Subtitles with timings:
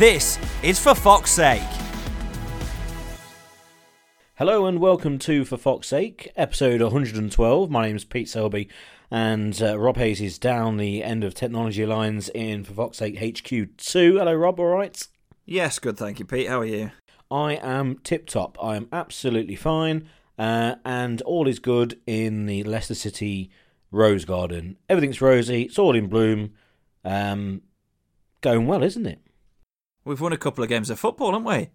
[0.00, 1.60] This is For Fox's Sake.
[4.36, 7.70] Hello and welcome to For Fox's Sake, episode 112.
[7.70, 8.70] My name is Pete Selby,
[9.10, 13.18] and uh, Rob Hayes is down the end of technology lines in For Fox's Sake
[13.18, 14.18] HQ2.
[14.18, 14.58] Hello, Rob.
[14.58, 15.06] All right.
[15.44, 16.48] Yes, good, thank you, Pete.
[16.48, 16.92] How are you?
[17.30, 18.56] I am tip top.
[18.58, 23.50] I am absolutely fine, uh, and all is good in the Leicester City
[23.90, 24.78] Rose Garden.
[24.88, 25.64] Everything's rosy.
[25.64, 26.52] It's all in bloom.
[27.04, 27.60] Um,
[28.40, 29.20] going well, isn't it?
[30.04, 31.70] We've won a couple of games of football, haven't we?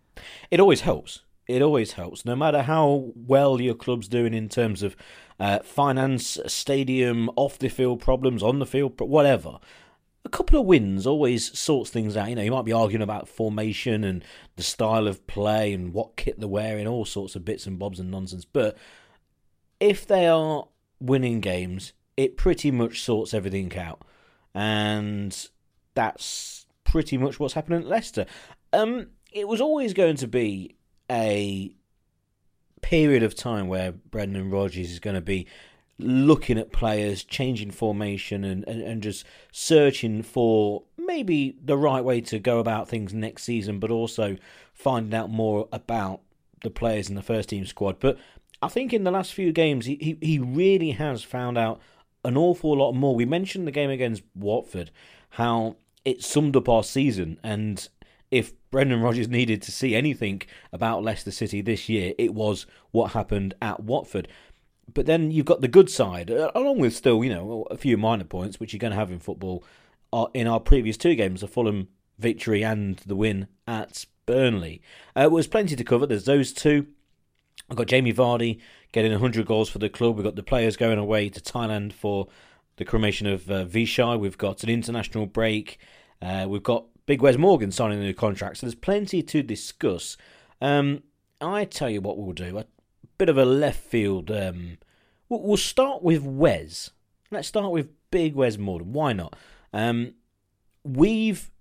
[0.49, 1.21] It always helps.
[1.47, 4.95] It always helps, no matter how well your club's doing in terms of
[5.39, 9.59] uh, finance, stadium, off the field problems, on the field, whatever.
[10.23, 12.29] A couple of wins always sorts things out.
[12.29, 14.23] You know, you might be arguing about formation and
[14.55, 17.99] the style of play and what kit they're wearing, all sorts of bits and bobs
[17.99, 18.43] and nonsense.
[18.43, 18.75] But
[19.79, 20.67] if they are
[20.99, 24.01] winning games, it pretty much sorts everything out.
[24.55, 25.47] And
[25.93, 26.64] that's
[26.95, 28.25] pretty much what's happening at Leicester.
[28.71, 30.77] Um, it was always going to be
[31.11, 31.75] a
[32.81, 35.45] period of time where Brendan Rodgers is going to be
[35.99, 42.21] looking at players, changing formation, and, and, and just searching for maybe the right way
[42.21, 44.37] to go about things next season, but also
[44.71, 46.21] finding out more about
[46.63, 47.99] the players in the first team squad.
[47.99, 48.17] But
[48.61, 51.81] I think in the last few games, he, he, he really has found out
[52.23, 53.13] an awful lot more.
[53.13, 54.91] We mentioned the game against Watford,
[55.31, 57.89] how it summed up our season, and
[58.31, 60.41] if Brendan Rodgers needed to see anything
[60.71, 64.27] about Leicester City this year, it was what happened at Watford.
[64.93, 67.97] But then you've got the good side, uh, along with still, you know, a few
[67.97, 69.63] minor points, which you're going to have in football.
[70.33, 74.81] In our previous two games, the Fulham victory and the win at Burnley.
[75.15, 76.05] Uh, was plenty to cover.
[76.05, 76.87] There's those two.
[77.69, 78.59] I've got Jamie Vardy
[78.91, 80.15] getting 100 goals for the club.
[80.15, 82.27] We've got the players going away to Thailand for
[82.77, 84.19] the cremation of uh, Vichai.
[84.19, 85.79] We've got an international break.
[86.21, 88.57] Uh, we've got Big Wes Morgan signing a new contract.
[88.57, 90.17] So there's plenty to discuss.
[90.61, 91.03] Um,
[91.39, 92.57] I tell you what we'll do.
[92.57, 92.65] A
[93.17, 94.31] bit of a left field.
[94.31, 94.77] Um,
[95.29, 96.91] we'll, we'll start with Wes.
[97.31, 98.93] Let's start with Big Wes Morgan.
[98.93, 99.35] Why not?
[99.73, 100.13] Um,
[100.83, 101.51] we've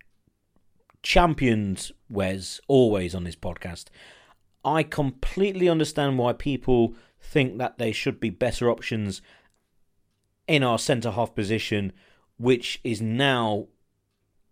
[1.02, 3.86] championed Wes always on this podcast.
[4.64, 9.20] I completely understand why people think that they should be better options
[10.46, 11.92] in our centre half position,
[12.38, 13.68] which is now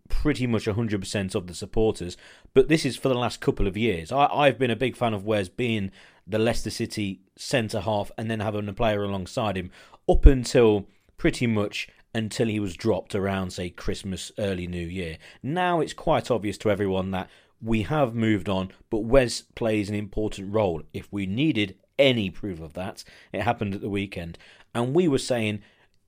[0.09, 2.17] pretty much 100% of the supporters.
[2.53, 4.11] But this is for the last couple of years.
[4.11, 5.91] I, have been a big fan of Wes being
[6.27, 9.71] the Leicester City centre half and then having a player alongside him
[10.07, 10.87] up until
[11.17, 15.17] pretty much until he was dropped around, say, Christmas, early New Year.
[15.41, 17.29] Now it's quite obvious to everyone that
[17.61, 20.83] we have moved on, but Wes plays an important role.
[20.93, 24.37] If we needed any proof of that, it happened at the weekend.
[24.75, 25.61] And we were saying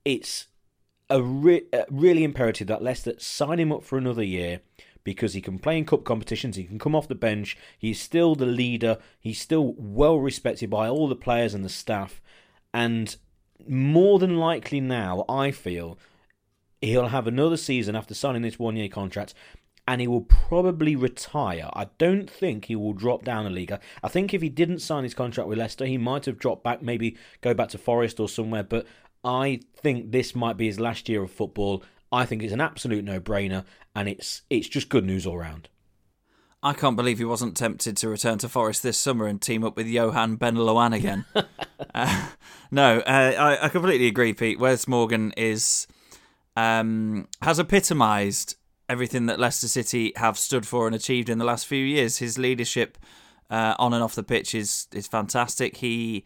[0.05, 0.47] it's
[1.09, 4.61] a re- really imperative that Leicester sign him up for another year
[5.03, 8.33] because he can play in cup competitions, he can come off the bench, he's still
[8.33, 12.21] the leader, he's still well respected by all the players and the staff,
[12.73, 13.17] and
[13.67, 15.97] more than likely now, I feel
[16.81, 19.33] he'll have another season after signing this one year contract.
[19.87, 21.69] And he will probably retire.
[21.73, 23.72] I don't think he will drop down a league.
[24.03, 26.81] I think if he didn't sign his contract with Leicester, he might have dropped back,
[26.81, 28.63] maybe go back to Forest or somewhere.
[28.63, 28.87] But
[29.25, 31.83] I think this might be his last year of football.
[32.11, 33.65] I think it's an absolute no-brainer,
[33.95, 35.67] and it's it's just good news all round.
[36.61, 39.75] I can't believe he wasn't tempted to return to Forest this summer and team up
[39.75, 41.25] with Johan Ben Loan again.
[41.95, 42.27] uh,
[42.72, 44.59] no, uh, I, I, completely agree, Pete.
[44.59, 45.87] Wes Morgan is
[46.55, 48.55] um, has epitomised
[48.87, 52.17] everything that Leicester City have stood for and achieved in the last few years.
[52.17, 52.97] His leadership
[53.49, 55.78] uh, on and off the pitch is is fantastic.
[55.78, 56.25] He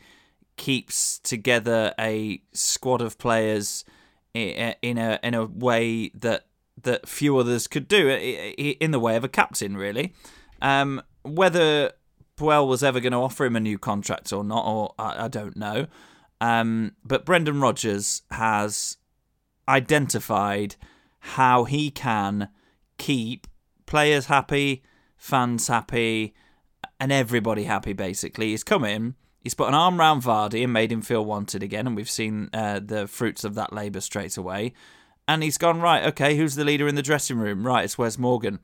[0.59, 3.85] keeps together a squad of players
[4.33, 6.47] in a in a way that
[6.83, 10.13] that few others could do in the way of a captain really.
[10.61, 11.93] Um, whether
[12.37, 15.27] Puel was ever going to offer him a new contract or not or I, I
[15.29, 15.87] don't know.
[16.41, 18.97] Um, but Brendan Rodgers has
[19.67, 20.75] identified
[21.19, 22.49] how he can
[22.97, 23.47] keep
[23.85, 24.83] players happy
[25.15, 26.33] fans happy
[26.99, 28.49] and everybody happy basically.
[28.49, 31.87] He's come in He's put an arm round Vardy and made him feel wanted again,
[31.87, 34.73] and we've seen uh, the fruits of that labour straight away.
[35.27, 37.65] And he's gone, right, okay, who's the leader in the dressing room?
[37.65, 38.59] Right, it's Wes Morgan.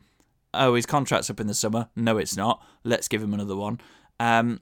[0.54, 1.89] oh, his contract's up in the summer.
[1.95, 2.63] No, it's not.
[2.83, 3.80] Let's give him another one.
[4.19, 4.62] Um,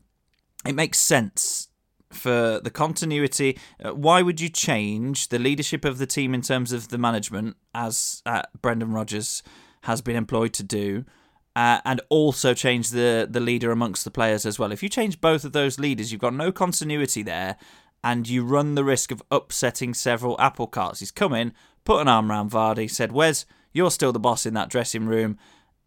[0.66, 1.70] it makes sense
[2.12, 3.58] for the continuity.
[3.84, 7.56] Uh, why would you change the leadership of the team in terms of the management,
[7.74, 9.42] as uh, Brendan Rodgers
[9.84, 11.06] has been employed to do,
[11.56, 14.72] uh, and also change the the leader amongst the players as well?
[14.72, 17.58] If you change both of those leaders, you've got no continuity there,
[18.04, 21.00] and you run the risk of upsetting several apple carts.
[21.00, 21.54] He's come in,
[21.86, 25.38] put an arm around Vardy, said, "Wes, you're still the boss in that dressing room."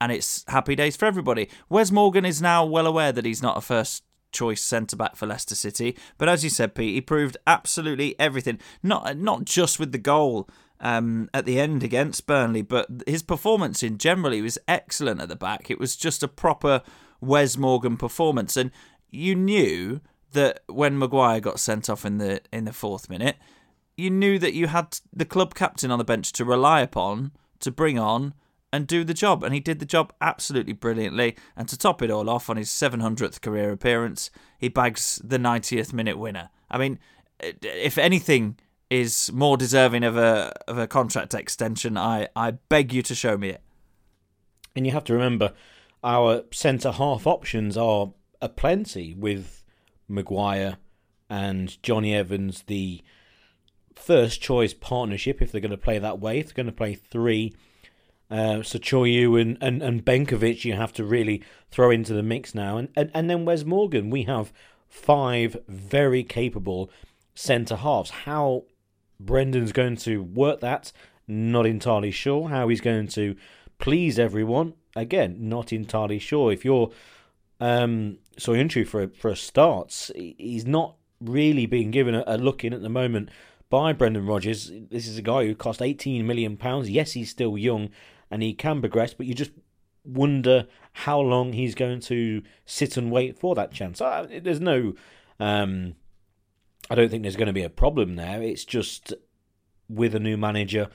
[0.00, 1.48] And it's happy days for everybody.
[1.70, 5.26] Wes Morgan is now well aware that he's not a first choice centre back for
[5.26, 5.96] Leicester City.
[6.18, 8.60] But as you said, Pete, he proved absolutely everything.
[8.82, 10.48] Not not just with the goal
[10.80, 15.36] um, at the end against Burnley, but his performance in generally was excellent at the
[15.36, 15.70] back.
[15.70, 16.82] It was just a proper
[17.20, 18.70] Wes Morgan performance, and
[19.10, 20.00] you knew
[20.32, 23.36] that when Maguire got sent off in the in the fourth minute,
[23.96, 27.70] you knew that you had the club captain on the bench to rely upon to
[27.70, 28.34] bring on
[28.72, 29.42] and do the job.
[29.42, 31.36] And he did the job absolutely brilliantly.
[31.56, 35.92] And to top it all off, on his 700th career appearance, he bags the 90th
[35.92, 36.50] minute winner.
[36.70, 36.98] I mean,
[37.40, 38.58] if anything
[38.90, 43.36] is more deserving of a of a contract extension, I, I beg you to show
[43.36, 43.62] me it.
[44.74, 45.52] And you have to remember,
[46.04, 49.64] our centre half options are a plenty with
[50.08, 50.76] Maguire
[51.28, 53.02] and Jonny Evans, the
[53.94, 56.38] first choice partnership if they're going to play that way.
[56.38, 57.54] If they're going to play three
[58.30, 62.76] uh, and, and, and Benkovic you have to really throw into the mix now.
[62.76, 64.10] And, and, and then Wes Morgan.
[64.10, 64.52] We have
[64.88, 66.90] five very capable
[67.34, 68.10] centre halves.
[68.10, 68.64] How
[69.18, 70.92] Brendan's going to work that,
[71.26, 72.48] not entirely sure.
[72.48, 73.36] How he's going to
[73.78, 76.52] please everyone, again, not entirely sure.
[76.52, 76.90] If you're
[77.60, 82.64] um, Soyuncu for a, for a start, he's not really being given a, a look
[82.64, 83.30] in at the moment
[83.70, 84.70] by Brendan Rodgers.
[84.90, 86.90] This is a guy who cost 18 million pounds.
[86.90, 87.90] Yes, he's still young,
[88.30, 89.52] and he can progress, but you just
[90.04, 93.98] wonder how long he's going to sit and wait for that chance.
[93.98, 94.94] there's no,
[95.40, 95.94] um,
[96.90, 98.42] I don't think there's going to be a problem there.
[98.42, 99.12] It's just
[99.88, 100.88] with a new manager,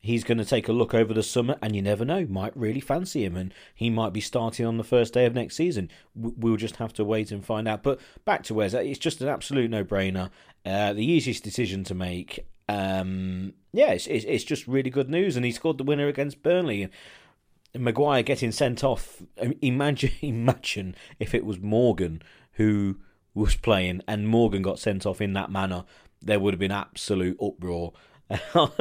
[0.00, 2.80] he's going to take a look over the summer, and you never know, might really
[2.80, 5.90] fancy him, and he might be starting on the first day of next season.
[6.14, 7.82] We'll just have to wait and find out.
[7.82, 10.30] But back to Wes, it's just an absolute no-brainer.
[10.64, 15.36] Uh, the easiest decision to make, um, yeah, it's, it's, it's just really good news,
[15.36, 16.88] and he scored the winner against Burnley.
[17.74, 19.22] Maguire getting sent off.
[19.60, 22.22] Imagine, imagine if it was Morgan
[22.52, 22.96] who
[23.36, 25.84] was playing and Morgan got sent off in that manner.
[26.22, 27.92] There would have been absolute uproar.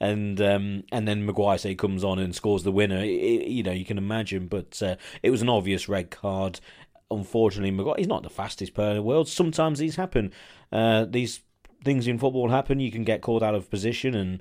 [0.00, 3.02] and um, and then Maguire say comes on and scores the winner.
[3.02, 4.94] It, you know, you can imagine, but uh,
[5.24, 6.60] it was an obvious red card.
[7.10, 9.28] Unfortunately, Maguire he's not the fastest player in the world.
[9.28, 10.30] Sometimes these happen.
[10.70, 11.40] Uh, these
[11.82, 12.78] things in football happen.
[12.78, 14.40] You can get called out of position and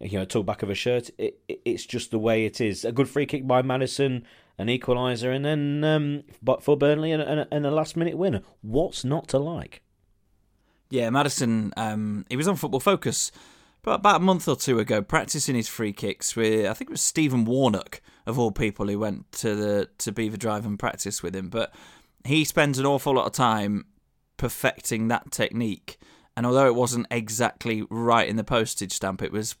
[0.00, 1.08] you know talk back of a shirt.
[1.16, 2.84] It, it, it's just the way it is.
[2.84, 4.24] A good free kick by Maddison,
[4.58, 8.42] an equaliser, and then um, but for Burnley and, and, and, a last minute winner.
[8.60, 9.82] What's not to like?
[10.90, 11.72] Yeah, Maddison.
[11.76, 13.32] Um, he was on Football Focus.
[13.84, 17.02] About a month or two ago, practicing his free kicks with I think it was
[17.02, 21.34] Stephen Warnock of all people who went to the to Belvoir Drive and practice with
[21.34, 21.48] him.
[21.48, 21.74] But
[22.24, 23.86] he spends an awful lot of time
[24.36, 25.98] perfecting that technique
[26.36, 29.56] and although it wasn't exactly right in the postage stamp, it was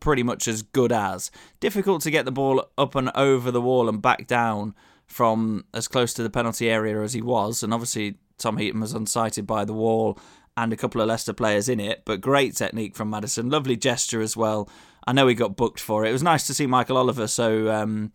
[0.00, 1.30] pretty much as good as.
[1.60, 4.74] Difficult to get the ball up and over the wall and back down
[5.06, 7.62] from as close to the penalty area as he was.
[7.62, 10.18] And obviously, Tom Heaton was unsighted by the wall
[10.56, 12.02] and a couple of Leicester players in it.
[12.04, 13.50] But great technique from Maddison.
[13.50, 14.68] Lovely gesture as well.
[15.06, 16.10] I know he got booked for it.
[16.10, 17.70] It was nice to see Michael Oliver so.
[17.70, 18.12] Um,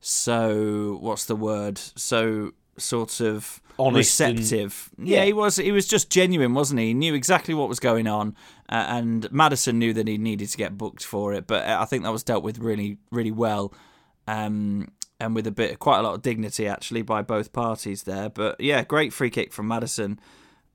[0.00, 1.78] so what's the word?
[1.78, 4.90] So sort of Honest receptive.
[4.98, 5.18] And, yeah.
[5.18, 5.24] yeah.
[5.26, 5.56] he was.
[5.56, 6.88] He was just genuine, wasn't he?
[6.88, 8.34] He knew exactly what was going on,
[8.68, 11.46] uh, and Maddison knew that he needed to get booked for it.
[11.46, 13.72] But uh, I think that was dealt with really, really well,
[14.26, 18.28] um, and with a bit, quite a lot of dignity actually by both parties there.
[18.28, 20.18] But yeah, great free kick from Maddison,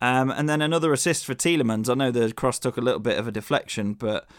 [0.02, 1.90] um, and then another assist for Tielemans.
[1.90, 4.30] I know the cross took a little bit of a deflection, but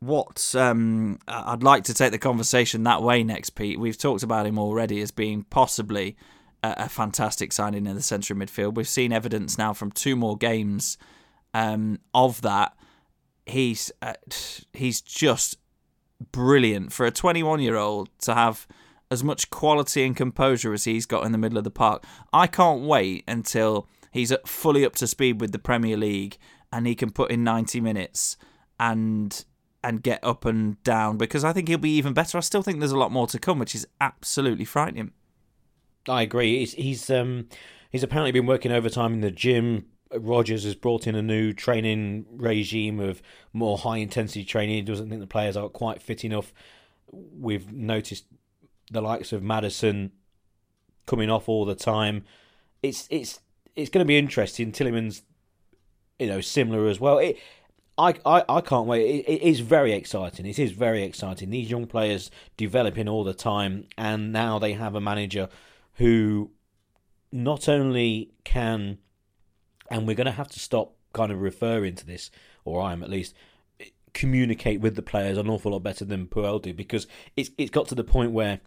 [0.00, 3.78] what um, I'd like to take the conversation that way next, Pete.
[3.78, 6.16] We've talked about him already as being possibly
[6.62, 8.74] a, fantastic signing in the centre of midfield.
[8.74, 10.98] We've seen evidence now from two more games
[11.54, 12.76] um, of that.
[13.46, 14.14] He's uh,
[14.72, 15.56] he's just
[16.32, 18.66] brilliant for a 21 year old to have
[19.10, 22.04] as much quality and composure as he's got in the middle of the park.
[22.32, 26.38] I can't wait until he's fully up to speed with the Premier League
[26.72, 28.36] and he can put in 90 minutes
[28.78, 29.44] and
[29.82, 32.36] and get up and down because I think he'll be even better.
[32.36, 35.12] I still think there's a lot more to come, which is absolutely frightening.
[36.08, 36.58] I agree.
[36.58, 37.48] He's he's um
[37.90, 39.86] he's apparently been working overtime in the gym.
[40.12, 44.74] Rodgers has brought in a new training regime of more high intensity training.
[44.76, 46.52] He doesn't think the players are quite fit enough.
[47.12, 48.24] We've noticed
[48.90, 50.10] the likes of Maddison
[51.06, 52.24] coming off all the time.
[52.82, 53.40] It's it's
[53.76, 54.72] it's going to be interesting.
[54.72, 55.22] Tielemans,
[56.18, 57.18] you know, similar as well.
[57.18, 57.38] It,
[57.96, 59.02] I, I, I can't wait.
[59.02, 60.46] It, it is very exciting.
[60.46, 61.50] It is very exciting.
[61.50, 65.48] These young players developing all the time, and now they have a manager
[66.00, 66.50] who
[67.30, 68.96] not only can,
[69.90, 72.30] and we're going to have to stop kind of referring to this,
[72.64, 73.34] or I am at least,
[74.14, 77.86] communicate with the players an awful lot better than Puel do because it's it's got
[77.88, 78.60] to the point where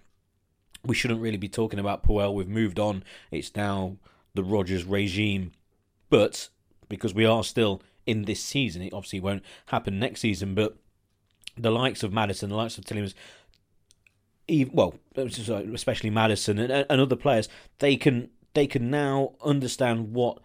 [0.86, 2.36] we shouldn't really be talking about Puel.
[2.36, 3.04] We've moved on.
[3.32, 3.98] It's now
[4.36, 5.54] the Rodgers regime,
[6.12, 6.50] but
[6.88, 10.54] because we are still in this season, it obviously won't happen next season.
[10.54, 10.78] But
[11.58, 13.14] the likes of Maddison, the likes of Tielemans, even,
[14.72, 20.40] well, especially Maddison and, and other players, they can they can now understand what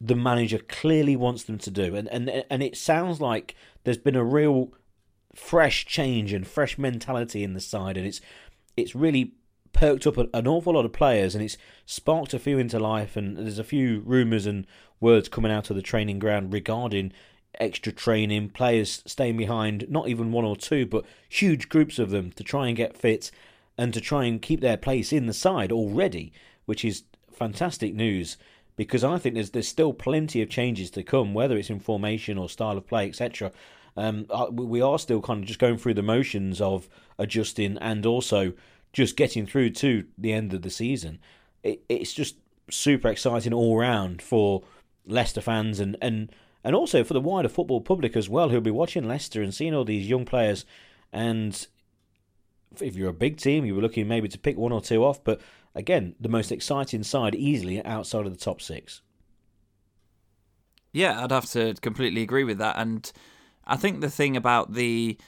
[0.00, 4.16] the manager clearly wants them to do, and and and it sounds like there's been
[4.16, 4.72] a real
[5.34, 8.20] fresh change and fresh mentality in the side, and it's
[8.76, 9.34] it's really
[9.72, 13.16] perked up an awful lot of players, and it's sparked a few into life.
[13.16, 14.66] And there's a few rumours and
[15.00, 17.12] words coming out of the training ground regarding
[17.60, 22.32] extra training, players staying behind, not even one or two, but huge groups of them
[22.32, 23.30] to try and get fit
[23.78, 26.32] and to try and keep their place in the side already,
[26.66, 28.36] which is fantastic news
[28.76, 32.38] because I think there's there's still plenty of changes to come, whether it's in formation
[32.38, 33.52] or style of play, etc.
[33.96, 38.54] Um, we are still kind of just going through the motions of adjusting and also
[38.92, 41.18] just getting through to the end of the season.
[41.62, 42.36] It, it's just
[42.70, 44.62] super exciting all round for
[45.06, 46.32] Leicester fans and, and
[46.64, 49.74] and also for the wider football public as well, who'll be watching Leicester and seeing
[49.74, 50.64] all these young players.
[51.12, 51.66] And
[52.80, 55.22] if you're a big team, you were looking maybe to pick one or two off,
[55.22, 55.40] but
[55.74, 59.02] again, the most exciting side easily outside of the top six.
[60.92, 63.10] Yeah, I'd have to completely agree with that, and
[63.66, 65.18] I think the thing about the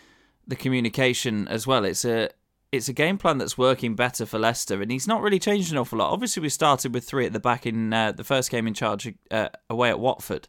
[0.47, 2.29] the communication as well, it's a
[2.71, 5.79] it's a game plan that's working better for Leicester, and he's not really changed an
[5.79, 6.13] awful lot.
[6.13, 9.15] Obviously, we started with three at the back in uh, the first game in charge
[9.31, 10.49] uh, away at Watford,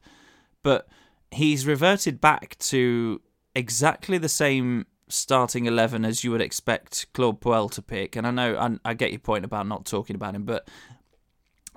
[0.65, 0.87] but
[1.29, 3.21] he's reverted back to
[3.53, 8.15] exactly the same starting 11 as you would expect Claude Puel to pick.
[8.15, 10.67] And I know I, I, get your point about not talking about him, but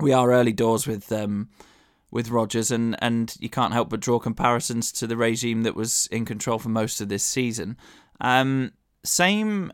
[0.00, 1.50] we are early doors with um,
[2.10, 6.08] with Rodgers, and, and you can't help but draw comparisons to the regime that was
[6.10, 7.76] in control for most of this season.
[8.22, 8.72] Um,
[9.04, 9.70] same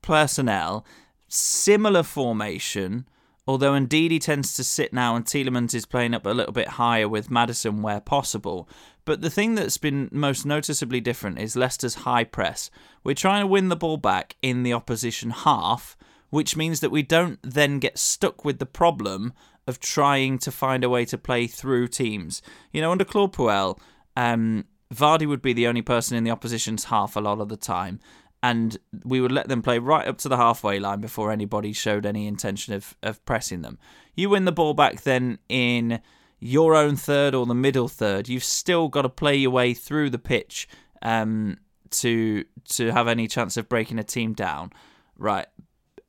[0.00, 0.86] personnel,
[1.28, 3.06] similar formation.
[3.50, 7.08] Although Ndidi tends to sit now, and Tielemans is playing up a little bit higher
[7.08, 8.68] with Maddison where possible.
[9.04, 12.70] But the thing that's been most noticeably different is Leicester's high press.
[13.02, 15.96] We're trying to win the ball back in the opposition half,
[16.28, 19.32] which means that we don't then get stuck with the problem
[19.66, 22.42] of trying to find a way to play through teams.
[22.72, 23.80] You know, under Claude Puel,
[24.16, 24.64] um,
[24.94, 27.98] Vardy would be the only person in the opposition's half a lot of the time,
[28.42, 32.06] and we would let them play right up to the halfway line before anybody showed
[32.06, 33.78] any intention of, of pressing them.
[34.14, 36.00] You win the ball back then in
[36.38, 40.10] your own third or the middle third, you've still got to play your way through
[40.10, 40.66] the pitch
[41.02, 41.58] um,
[41.90, 44.72] to to have any chance of breaking a team down.
[45.18, 45.46] Right.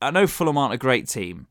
[0.01, 1.47] I know Fulham aren't a great team,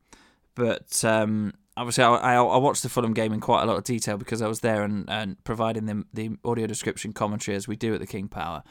[0.54, 3.84] but um, obviously I, I, I, watched the Fulham game in quite a lot of
[3.84, 7.76] detail because I was there and, and providing them the audio description commentary as we
[7.76, 8.62] do at the King Power.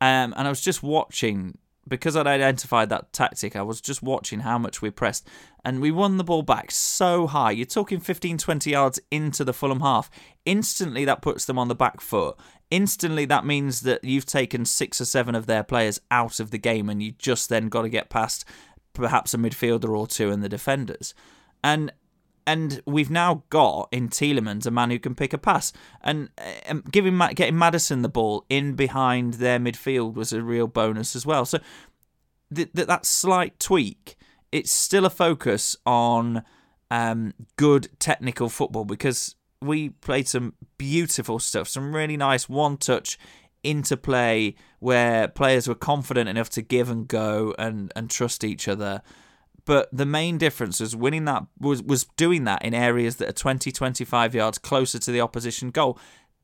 [0.00, 4.40] Um, and I was just watching because I'd identified that tactic, I was just watching
[4.40, 5.26] how much we pressed,
[5.64, 7.50] and we won the ball back so high.
[7.50, 10.10] You're talking 15, 20 yards into the Fulham half.
[10.44, 12.36] Instantly, that puts them on the back foot.
[12.70, 16.58] Instantly, that means that you've taken six or seven of their players out of the
[16.58, 18.44] game, and you just then got to get past
[18.92, 21.14] perhaps a midfielder or two and the defenders.
[21.62, 21.92] And
[22.46, 25.72] and we've now got in Tielemans a man who can pick a pass,
[26.02, 26.28] and
[26.68, 31.24] um, giving getting Maddison the ball in behind their midfield was a real bonus as
[31.24, 31.44] well.
[31.44, 31.58] So
[32.54, 34.16] th- th- that slight tweak,
[34.52, 36.42] it's still a focus on
[36.90, 43.18] um, good technical football because we played some beautiful stuff, some really nice one-touch
[43.62, 49.02] interplay where players were confident enough to give and go and and trust each other
[49.64, 53.32] but the main difference was winning that was was doing that in areas that are
[53.32, 55.98] 20 25 yards closer to the opposition goal.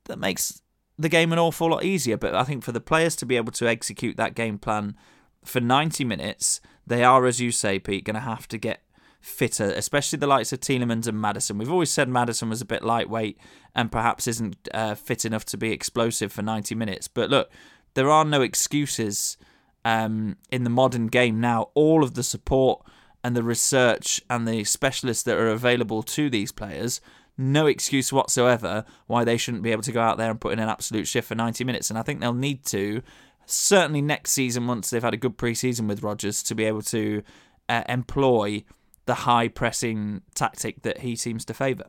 [0.07, 0.63] That makes
[0.99, 2.17] the game an awful lot easier.
[2.17, 4.97] But i think for the players to be able to execute that game plan
[5.45, 8.83] for 90 minutes they are as you say pete going to have to get
[9.23, 11.59] fitter especially the likes of Tielemans and Maddison.
[11.59, 13.39] we've always said Maddison was a bit lightweight
[13.75, 17.07] and perhaps isn't uh, fit enough to be explosive for 90 minutes.
[17.09, 17.51] But look
[17.95, 19.37] there are no excuses
[19.85, 21.71] um, in the modern game now.
[21.75, 22.85] All of the support
[23.23, 27.01] and the research and the specialists that are available to these players,
[27.37, 30.59] no excuse whatsoever why they shouldn't be able to go out there and put in
[30.59, 31.91] an absolute shift for 90 minutes.
[31.91, 33.03] And I think they'll need to,
[33.47, 37.23] certainly next season, once they've had a good preseason with Rodgers, to be able to
[37.69, 38.65] uh, employ
[39.07, 41.87] the high pressing tactic that he seems to favour.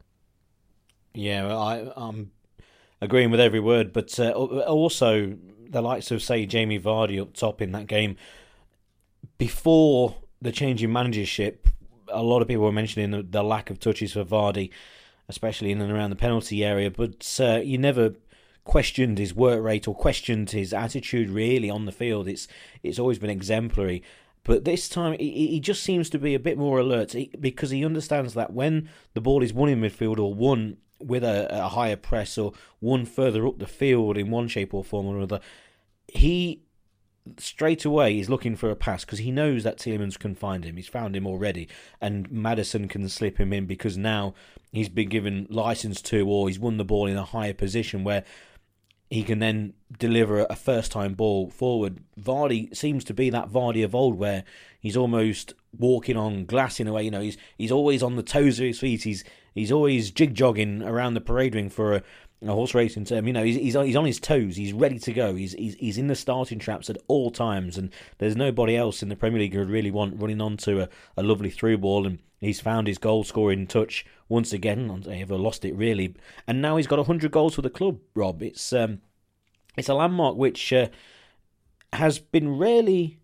[1.13, 2.31] Yeah, I, I'm
[3.01, 5.37] agreeing with every word, but uh, also
[5.69, 8.15] the likes of say Jamie Vardy up top in that game
[9.37, 11.67] before the change in managership.
[12.07, 14.71] A lot of people were mentioning the, the lack of touches for Vardy,
[15.29, 16.91] especially in and around the penalty area.
[16.91, 18.15] But uh, you never
[18.63, 22.27] questioned his work rate or questioned his attitude really on the field.
[22.27, 22.47] It's
[22.83, 24.03] it's always been exemplary.
[24.43, 27.85] But this time, he, he just seems to be a bit more alert because he
[27.85, 31.95] understands that when the ball is won in midfield or won with a, a higher
[31.95, 35.39] press or one further up the field in one shape or form or another,
[36.07, 36.63] he
[37.37, 40.75] straight away he's looking for a pass because he knows that Tielemans can find him.
[40.75, 41.67] He's found him already,
[41.99, 44.33] and Maddison can slip him in because now
[44.71, 48.23] he's been given license to, or he's won the ball in a higher position where
[49.11, 51.99] he can then deliver a first time ball forward.
[52.19, 54.45] Vardy seems to be that Vardy of old where
[54.79, 57.03] he's almost walking on glass in a way.
[57.03, 59.03] You know, he's he's always on the toes of his feet.
[59.03, 62.03] He's he's always jig jogging around the parade ring for a,
[62.43, 63.27] a horse racing term.
[63.27, 64.55] You know, he's, he's he's on his toes.
[64.55, 65.35] He's ready to go.
[65.35, 67.77] He's, he's he's in the starting traps at all times.
[67.77, 70.89] And there's nobody else in the Premier League who would really want running onto a,
[71.15, 72.07] a lovely through ball.
[72.07, 75.03] And he's found his goal scoring touch once again.
[75.05, 76.15] He ever lost it really.
[76.47, 77.99] And now he's got hundred goals for the club.
[78.15, 79.01] Rob, it's um,
[79.77, 80.87] it's a landmark which uh,
[81.93, 83.19] has been rarely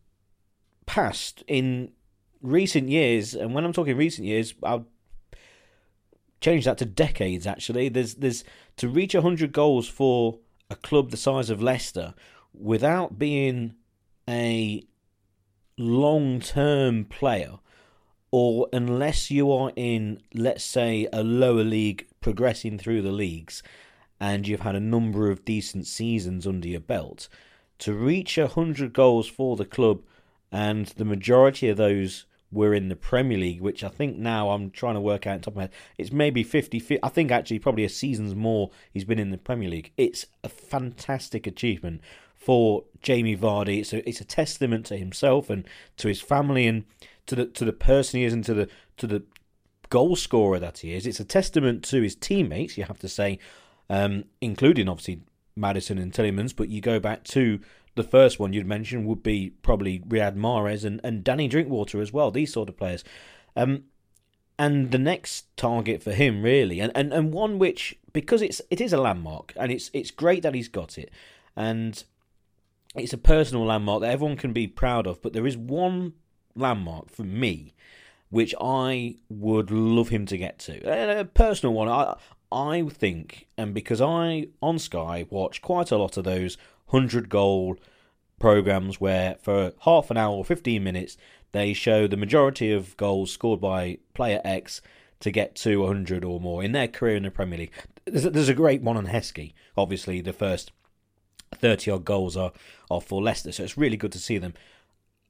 [0.86, 1.91] passed in
[2.41, 3.33] recent years.
[3.33, 4.88] And when I'm talking recent years, I'll
[6.41, 7.48] change that to decades.
[7.48, 8.44] Actually, there's there's
[8.77, 10.39] to reach hundred goals for
[10.70, 12.13] a club the size of Leicester
[12.53, 13.75] without being
[14.27, 14.84] a
[15.77, 17.60] long-term player
[18.32, 23.62] or unless you are in let's say a lower league progressing through the leagues
[24.20, 27.29] and you've had a number of decent seasons under your belt
[27.77, 30.02] to reach 100 goals for the club
[30.52, 34.71] and the majority of those were in the Premier League, which I think now I'm
[34.71, 35.73] trying to work out on top of my head.
[35.97, 39.69] It's maybe 50, I think actually probably a season's more he's been in the Premier
[39.69, 39.91] League.
[39.97, 42.01] It's a fantastic achievement
[42.36, 43.79] for Jamie Vardy.
[43.79, 45.65] It's a, it's a testament to himself and
[45.97, 46.86] to his family and
[47.25, 49.23] to the to the person he is and to the to the
[49.89, 51.05] goal scorer that he is.
[51.05, 53.39] It's a testament to his teammates, you have to say,
[53.89, 55.21] um, including obviously
[55.55, 56.55] Maddison and Tielemans.
[56.55, 57.60] But you go back to
[57.97, 62.13] the first one you'd mention would be probably Riyad Mahrez and, and Danny Drinkwater as
[62.13, 63.03] well, these sort of players.
[63.55, 63.83] Um,
[64.57, 68.81] and the next target for him really, and, and, and one which because it's it
[68.81, 71.12] is a landmark and it's it's great that he's got it,
[71.55, 72.03] and
[72.95, 75.21] it's a personal landmark that everyone can be proud of.
[75.21, 76.13] But there is one
[76.55, 77.73] landmark for me
[78.29, 81.19] which I would love him to get to.
[81.19, 81.88] A personal one.
[81.88, 82.15] I
[82.51, 86.57] I think, and because I on Sky watch quite a lot of those
[86.88, 87.78] hundred goal
[88.39, 91.17] programs where for half an hour or fifteen minutes
[91.52, 94.82] they show the majority of goals scored by player X
[95.19, 97.73] to get to 100 or more in their career in the Premier League.
[98.06, 99.54] There's a, there's a great one on Heskey.
[99.76, 100.71] Obviously, the first
[101.56, 102.52] 30 odd goals are,
[102.91, 104.54] are for Leicester, so it's really good to see them.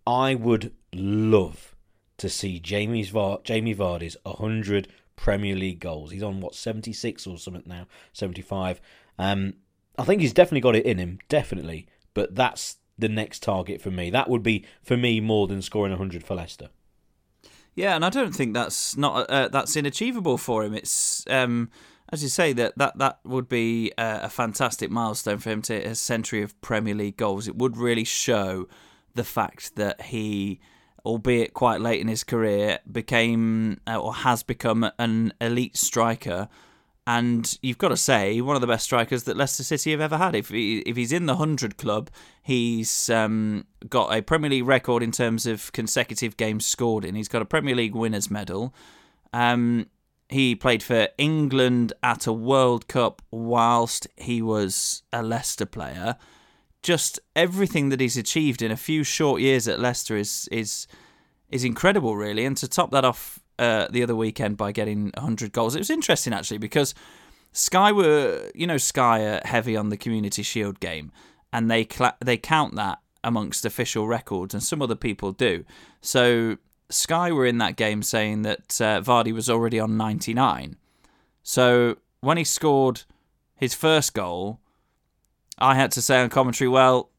[0.06, 1.76] I would love
[2.18, 6.12] to see Jamie's Var- Jamie Vardy's 100 Premier League goals.
[6.12, 8.82] He's on what 76 or something now, 75.
[9.20, 9.54] Um,
[9.98, 11.88] I think he's definitely got it in him, definitely.
[12.14, 14.10] But that's the next target for me.
[14.10, 16.70] That would be for me more than scoring 100 for Leicester.
[17.76, 20.74] Yeah, and I don't think that's not uh, that's inachievable for him.
[20.74, 21.70] It's um,
[22.12, 25.94] as you say that that that would be a, fantastic milestone for him to a
[25.94, 27.48] century of Premier League goals.
[27.48, 28.68] It would really show
[29.14, 30.60] the fact that he
[31.08, 36.50] albeit quite late in his career, became uh, or has become an elite striker.
[37.08, 40.18] And you've got to say, one of the best strikers that Leicester City have ever
[40.18, 40.36] had.
[40.36, 42.10] If he, if he's in the hundred club,
[42.44, 47.16] he's um, got a Premier League record in terms of consecutive games scored in.
[47.16, 48.76] He's got a Premier League winners medal.
[49.32, 49.88] Um,
[50.28, 56.18] he played for England at a World Cup whilst he was a Leicester player
[56.82, 60.88] just everything that he's achieved in a few short years at Leicester is is
[61.50, 62.46] is incredible, really.
[62.46, 65.90] And to top that off uh, the other weekend by getting 100 goals, it was
[65.90, 66.94] interesting actually because
[67.52, 71.12] Sky were, you know, Sky are heavy on the Community Shield game,
[71.52, 71.88] and they
[72.24, 75.66] they count that amongst official records, and some other people do.
[76.02, 76.58] So
[76.90, 80.78] Sky were in that game saying that uh, Vardy was already on 99.
[81.44, 83.04] So when he scored
[83.56, 84.60] his first goal,
[85.58, 87.10] I had to say on commentary, well,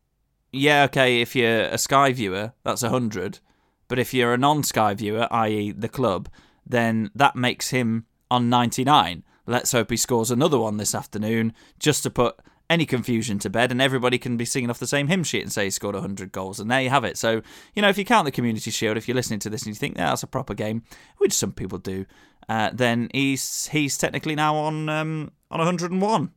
[0.53, 3.41] yeah, okay, if you're a Sky viewer, that's 100.
[3.89, 6.29] But if you're a non Sky viewer, i.e., the club,
[6.67, 9.25] then that makes him on 99.
[9.47, 12.39] Let's hope he scores another one this afternoon just to put
[12.71, 15.51] any confusion to bed, and everybody can be singing off the same hymn sheet and
[15.51, 17.17] say he scored 100 goals, and there you have it.
[17.17, 17.41] So,
[17.75, 19.75] you know, if you count the Community Shield, if you're listening to this and you
[19.75, 20.83] think yeah, that's a proper game,
[21.17, 22.05] which some people do,
[22.49, 26.31] uh, then he's he's technically now on um, on 101,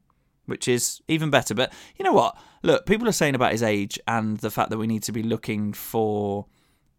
[0.46, 1.54] which is even better.
[1.54, 2.38] But you know what?
[2.64, 5.24] Look, people are saying about his age and the fact that we need to be
[5.24, 6.46] looking for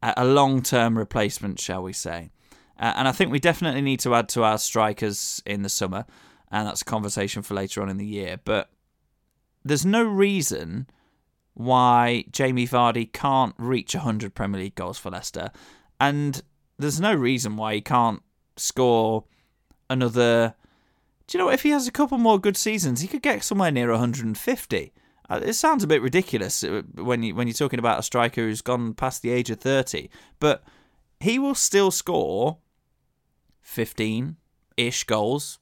[0.03, 2.31] a long term replacement, shall we say.
[2.79, 6.05] Uh, and I think we definitely need to add to our strikers in the summer,
[6.51, 8.41] and that's a conversation for later on in the year.
[8.45, 8.71] But
[9.65, 10.89] there's no reason
[11.55, 15.53] why Jamie Vardy can't reach 100 Premier League goals for Leicester,
[16.01, 16.43] and
[16.79, 18.23] there's no reason why he can't
[18.57, 19.25] score
[19.89, 20.55] another.
[21.29, 21.55] Do you know what?
[21.55, 24.93] if he has a couple more good seasons, he could get somewhere near 150.
[25.31, 28.43] Uh, it sounds a bit ridiculous uh, when you when you're talking about a striker
[28.43, 30.09] who's gone past the age of 30,
[30.41, 30.63] but
[31.21, 32.59] he will still score
[33.61, 34.37] 15
[34.77, 35.59] ish goals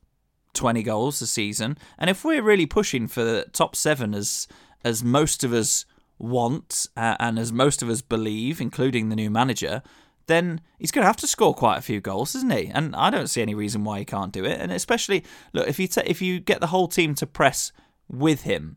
[0.54, 1.76] 20 goals a season.
[1.98, 4.48] And if we're really pushing for the top seven, as
[4.82, 5.84] as most of us
[6.18, 9.82] want uh, and as most of us believe, including the new manager,
[10.26, 12.66] then he's going to have to score quite a few goals, isn't he?
[12.66, 14.60] And I don't see any reason why he can't do it.
[14.60, 17.72] And especially, look, if you t- if you get the whole team to press
[18.08, 18.76] with him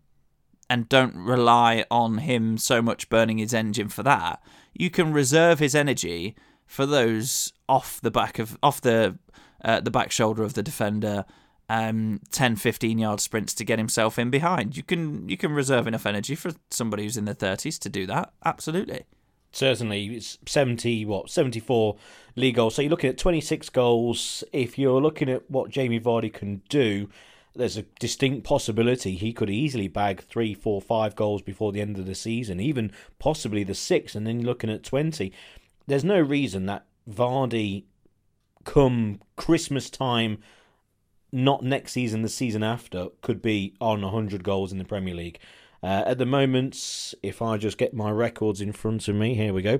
[0.69, 4.41] and don't rely on him so much burning his engine for that,
[4.73, 9.17] you can reserve his energy for those off the back of off the
[9.63, 11.25] uh, the back shoulder of the defender
[11.69, 14.75] um, 10, 15 yard sprints to get himself in behind.
[14.77, 18.05] You can you can reserve enough energy for somebody who's in their 30s to do
[18.07, 18.33] that.
[18.45, 19.05] Absolutely.
[19.51, 21.95] Certainly, it's 70, what, 74
[22.35, 22.73] league goals.
[22.73, 24.43] So you're looking at 26 goals.
[24.51, 27.07] If you're looking at what Jamie Vardy can do,
[27.55, 31.97] there's a distinct possibility he could easily bag three, four, five goals before the end
[31.99, 35.31] of the season, even possibly the six, and then looking at 20.
[35.85, 37.83] There's no reason that Vardy,
[38.63, 40.39] come Christmas time,
[41.31, 45.39] not next season, the season after, could be on 100 goals in the Premier League.
[45.81, 49.53] Uh, at the moment, if I just get my records in front of me, here
[49.53, 49.79] we go.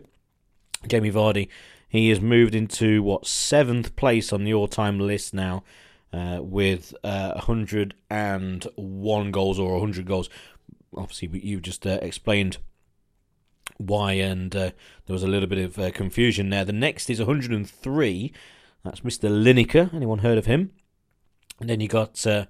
[0.87, 1.47] Jamie Vardy,
[1.87, 5.63] he has moved into what seventh place on the all-time list now,
[6.13, 10.29] uh, with uh, 101 goals or 100 goals.
[10.95, 12.57] Obviously, you just uh, explained
[13.77, 14.71] why, and uh,
[15.05, 16.63] there was a little bit of uh, confusion there.
[16.65, 18.33] The next is 103.
[18.83, 19.29] That's Mr.
[19.29, 19.93] Lineker.
[19.93, 20.71] Anyone heard of him?
[21.59, 22.45] And then you got uh,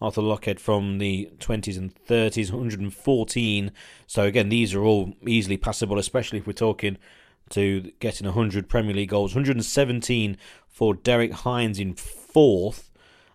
[0.00, 3.72] Arthur Lochhead from the 20s and 30s, 114.
[4.06, 6.96] So again, these are all easily passable, especially if we're talking
[7.50, 9.34] to getting 100 Premier League goals.
[9.34, 10.36] 117
[10.68, 12.90] for Derek Hines in fourth.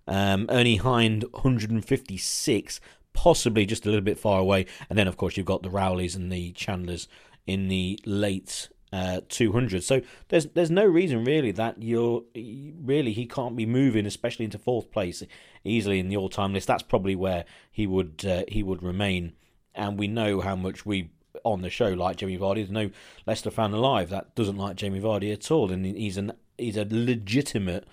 [0.07, 2.79] Um, Ernie Hine 156,
[3.13, 4.65] possibly just a little bit far away.
[4.89, 7.07] And then, of course, you've got the Rowleys and the Chandlers
[7.45, 9.83] in the late uh, 200.
[9.83, 14.57] So there's there's no reason really that you're really he can't be moving, especially into
[14.57, 15.23] fourth place
[15.63, 16.67] easily in the all-time list.
[16.67, 19.33] That's probably where he would uh, he would remain.
[19.75, 21.11] And we know how much we
[21.43, 22.55] on the show like Jamie Vardy.
[22.55, 22.89] There's no
[23.25, 26.87] Leicester fan alive that doesn't like Jamie Vardy at all, and he's an he's a
[26.89, 27.85] legitimate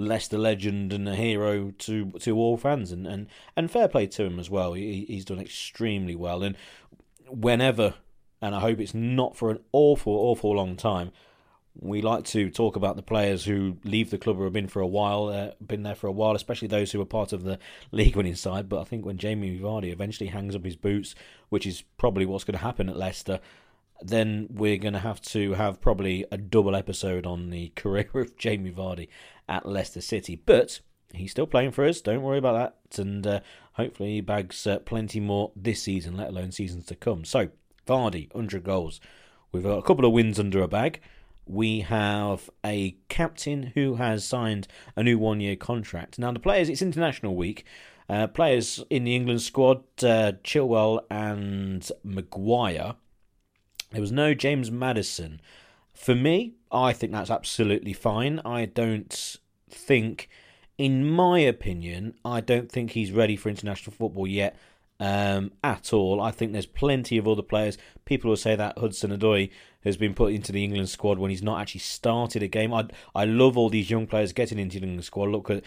[0.00, 4.24] Leicester legend and a hero to to all fans, and and, and fair play to
[4.24, 4.72] him as well.
[4.72, 6.56] He, he's done extremely well, and
[7.28, 7.94] whenever
[8.42, 11.12] and I hope it's not for an awful, awful long time.
[11.78, 14.80] We like to talk about the players who leave the club or have been for
[14.80, 17.58] a while, uh, been there for a while, especially those who are part of the
[17.92, 18.68] league winning side.
[18.68, 21.14] But I think when Jamie Vardy eventually hangs up his boots,
[21.48, 23.40] which is probably what's going to happen at Leicester,
[24.02, 28.36] then we're going to have to have probably a double episode on the career of
[28.36, 29.08] Jamie Vardy
[29.50, 30.36] at Leicester City.
[30.36, 30.80] But
[31.12, 32.00] he's still playing for us.
[32.00, 32.98] Don't worry about that.
[32.98, 33.40] And uh,
[33.74, 37.24] hopefully he bags uh, plenty more this season, let alone seasons to come.
[37.24, 37.48] So
[37.86, 39.00] Vardy, 100 goals.
[39.52, 41.00] We've got a couple of wins under a bag.
[41.46, 46.18] We have a captain who has signed a new one year contract.
[46.18, 47.64] Now, the players, it's international week.
[48.08, 52.94] Uh, players in the England squad, uh, Chilwell and Maguire.
[53.90, 55.40] There was no James Maddison.
[55.94, 58.40] For me, I think that's absolutely fine.
[58.44, 59.36] I don't
[59.72, 60.28] think,
[60.78, 64.56] in my opinion, I don't think he's ready for international football yet
[65.00, 66.20] um, at all.
[66.20, 67.78] I think there's plenty of other players.
[68.04, 69.50] People will say that Hudson Odoi
[69.82, 72.72] has been put into the England squad when he's not actually started a game.
[72.72, 75.30] I I love all these young players getting into the England squad.
[75.30, 75.64] Look at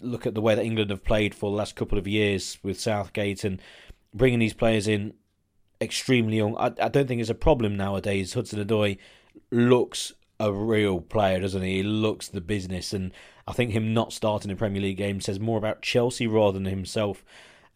[0.00, 2.80] look at the way that England have played for the last couple of years with
[2.80, 3.60] Southgate and
[4.14, 5.14] bringing these players in
[5.80, 6.56] extremely young.
[6.56, 8.34] I, I don't think it's a problem nowadays.
[8.34, 8.98] Hudson Odoi
[9.50, 11.76] looks a real player, doesn't he?
[11.76, 13.12] He looks the business, and
[13.46, 16.64] I think him not starting a Premier League game says more about Chelsea rather than
[16.64, 17.22] himself.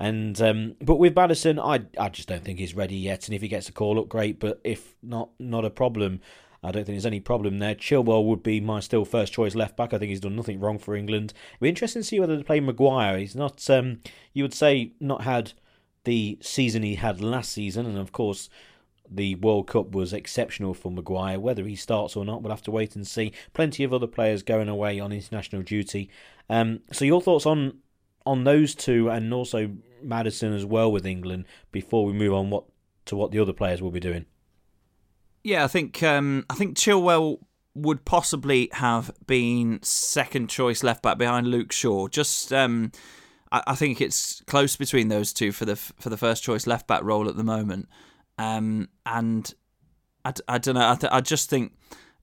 [0.01, 3.29] And um, but with Maddison, I I just don't think he's ready yet.
[3.29, 4.41] And if he gets a call up, great.
[4.41, 6.21] But if not, not a problem.
[6.65, 7.75] I don't think there's any problem there.
[7.75, 9.93] Chilwell would be my still first choice left back.
[9.93, 11.35] I think he's done nothing wrong for England.
[11.51, 13.19] It'd be interesting to see whether they play Maguire.
[13.19, 14.01] He's not, um,
[14.33, 15.53] you would say, not had
[16.05, 18.49] the season he had last season, and of course,
[19.11, 21.39] the World Cup was exceptional for Maguire.
[21.39, 23.33] Whether he starts or not, we'll have to wait and see.
[23.53, 26.11] Plenty of other players going away on international duty.
[26.49, 27.79] Um, so, your thoughts on
[28.27, 29.71] on those two, and also
[30.03, 32.65] Maddison as well with England, before we move on what
[33.07, 34.27] to what the other players will be doing.
[35.43, 37.39] Yeah, I think um, I think Chilwell
[37.75, 42.09] would possibly have been second choice left back behind Luke Shaw.
[42.09, 42.93] Just um,
[43.53, 46.87] I, I, think it's close between those two for the for the first choice left
[46.87, 47.89] back role at the moment.
[48.39, 49.53] Um, and
[50.25, 50.91] I, I don't know.
[50.91, 51.73] I, th- I just think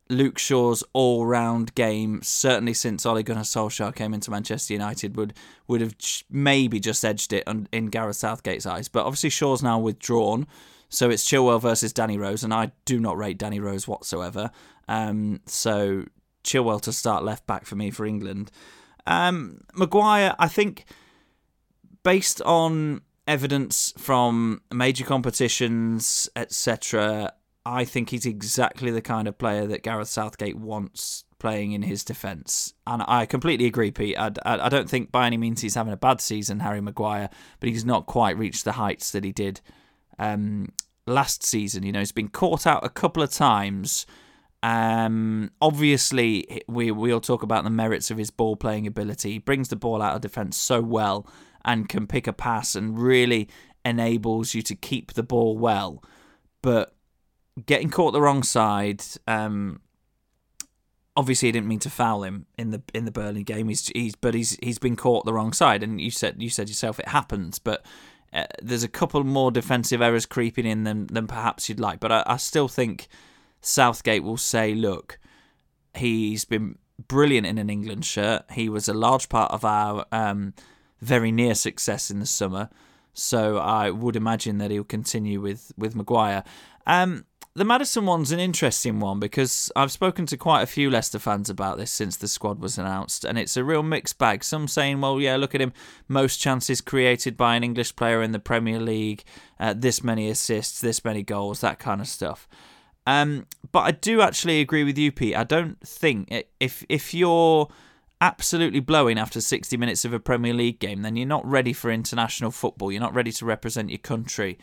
[0.10, 5.34] Luke Shaw's all round game, certainly since Ole Gunnar Solskjaer came into Manchester United, would
[5.68, 5.96] would have
[6.30, 8.90] maybe just edged it in Gareth Southgate's eyes.
[8.90, 10.48] But obviously Shaw's now withdrawn.
[10.90, 14.52] So it's Chilwell versus Danny Rose, and I do not rate Danny Rose whatsoever.
[14.90, 16.04] Um, so
[16.44, 18.52] Chilwell to start left back for me for England.
[19.08, 20.84] Um, Maguire, I think,
[22.04, 27.32] based on evidence from major competitions, etc.,
[27.66, 32.04] I think he's exactly the kind of player that Gareth Southgate wants playing in his
[32.04, 32.74] defence.
[32.86, 34.18] And I completely agree, Pete.
[34.18, 37.70] I, I, don't think by any means he's having a bad season, Harry Maguire, but
[37.70, 39.62] he's not quite reached the heights that he did
[40.20, 40.70] um,
[41.08, 41.84] last season.
[41.84, 44.06] You know, he's been caught out a couple of times.
[44.64, 49.34] Um, obviously, we we all talk about the merits of his ball playing ability.
[49.34, 51.28] He brings the ball out of defence so well
[51.66, 53.50] and can pick a pass and really
[53.84, 56.04] enables you to keep the ball well.
[56.62, 56.94] But
[57.66, 59.82] getting caught the wrong side, um,
[61.16, 63.68] obviously he didn't mean to foul him in the in the Burnley game.
[63.68, 66.70] He's he's but he's he's been caught the wrong side, and you said you said
[66.70, 67.86] yourself it happens, but
[68.34, 72.00] uh, there's a couple more defensive errors creeping in than than perhaps you'd like.
[72.00, 73.08] But I, I still think
[73.62, 75.20] Southgate will say, look,
[75.96, 78.44] he's been brilliant in an England shirt.
[78.52, 80.54] He was a large part of our um,
[81.02, 82.70] very near success in the summer.
[83.14, 86.44] So I would imagine that he'll continue with with Maguire.
[86.88, 91.20] Um, the Maddison one's an interesting one because I've spoken to quite a few Leicester
[91.20, 94.44] fans about this since the squad was announced, and it's a real mixed bag.
[94.44, 95.74] Some saying, well, yeah, look at him,
[96.08, 99.26] most chances created by an English player in the Premier League,
[99.60, 102.48] uh, this many assists, this many goals, that kind of stuff.
[103.06, 105.36] Um, but I do actually agree with you, Pete.
[105.36, 106.30] I don't think
[106.62, 107.68] if if you're
[108.22, 111.92] absolutely blowing after 60 minutes of a Premier League game, then you're not ready for
[111.92, 112.92] international football.
[112.92, 114.60] You're not ready to represent your country.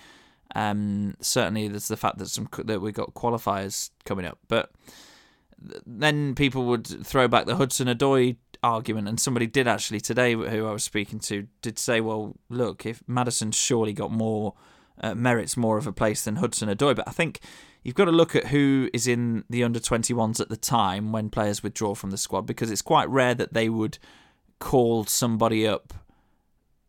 [0.55, 4.71] Um, certainly, there's the fact that some that we got qualifiers coming up, but
[5.85, 10.73] then people would throw back the Hudson-Odoi argument, and somebody did actually today, who I
[10.73, 14.55] was speaking to, did say, "Well, look, if Maddison surely got more
[15.01, 17.41] uh, merits, more of a place than Hudson-Odoi," but I think
[17.83, 21.31] you've got to look at who is in the under 21s at the time when
[21.31, 23.99] players withdraw from the squad, because it's quite rare that they would
[24.59, 25.95] call somebody up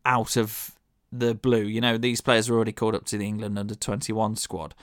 [0.04, 0.72] out of
[1.12, 1.62] the blue.
[1.62, 4.74] You know, these players are already called up to the England under 21 squad.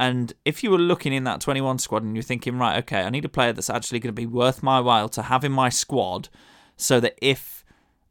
[0.00, 3.10] And if you were looking in that 21 squad and you're thinking, right, okay, I
[3.10, 5.68] need a player that's actually going to be worth my while to have in my
[5.68, 6.28] squad
[6.76, 7.63] so that if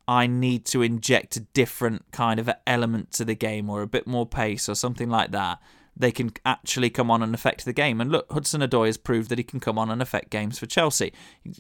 [0.08, 4.06] I need to inject a different kind of element to the game or a bit
[4.06, 5.60] more pace or something like that,
[5.96, 8.02] they can actually come on and affect the game.
[8.02, 11.14] And look, Hudson-Odoi has proved that he can come on and affect games for Chelsea.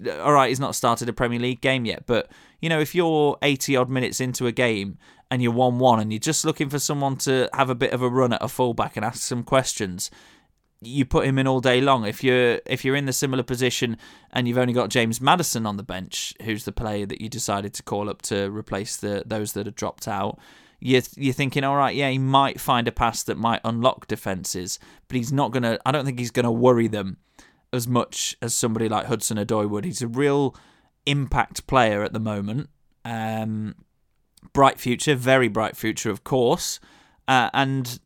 [0.06, 2.30] Uh, all right, he's not started a Premier League game yet, but
[2.60, 4.98] you know, if you're 80 odd minutes into a game
[5.30, 8.02] and you're 1 1 and you're just looking for someone to have a bit of
[8.02, 10.10] a run at a fullback and ask some questions,
[10.86, 12.06] you put him in all day long.
[12.06, 13.98] If you're if you're in the similar position
[14.32, 17.74] and you've only got James Maddison on the bench, who's the player that you decided
[17.76, 20.40] to call up to replace the those that have dropped out,
[20.80, 24.80] you're, you're thinking, all right, yeah, he might find a pass that might unlock defenses,
[25.08, 25.80] but he's not gonna.
[25.86, 27.18] I don't think he's gonna worry them
[27.72, 29.86] as much as somebody like Hudson-Odoi would.
[29.86, 30.56] He's a real
[31.06, 32.70] impact player at the moment.
[33.06, 33.76] Um,
[34.52, 36.80] bright future, very bright future, of course,
[37.28, 38.00] uh, and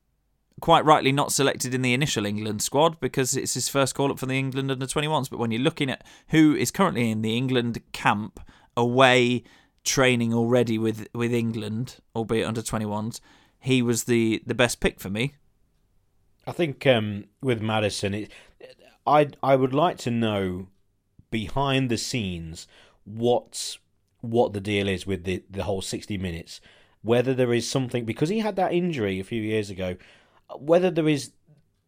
[0.60, 4.20] quite rightly not selected in the initial England squad because it's his first call up
[4.20, 5.30] for the England under 21s.
[5.30, 8.40] But when you're looking at who is currently in the England camp
[8.76, 9.44] away
[9.84, 13.20] training already with with England, albeit under 21s,
[13.60, 15.36] he was the the best pick for me.
[16.46, 18.32] I think um, with Maddison, it,
[19.06, 20.68] I I would like to know
[21.30, 22.68] behind the scenes
[23.04, 23.78] what
[24.22, 26.62] what the deal is with the the whole 60 minutes.
[27.04, 29.96] Whether there is something because he had that injury a few years ago,
[30.56, 31.32] whether there is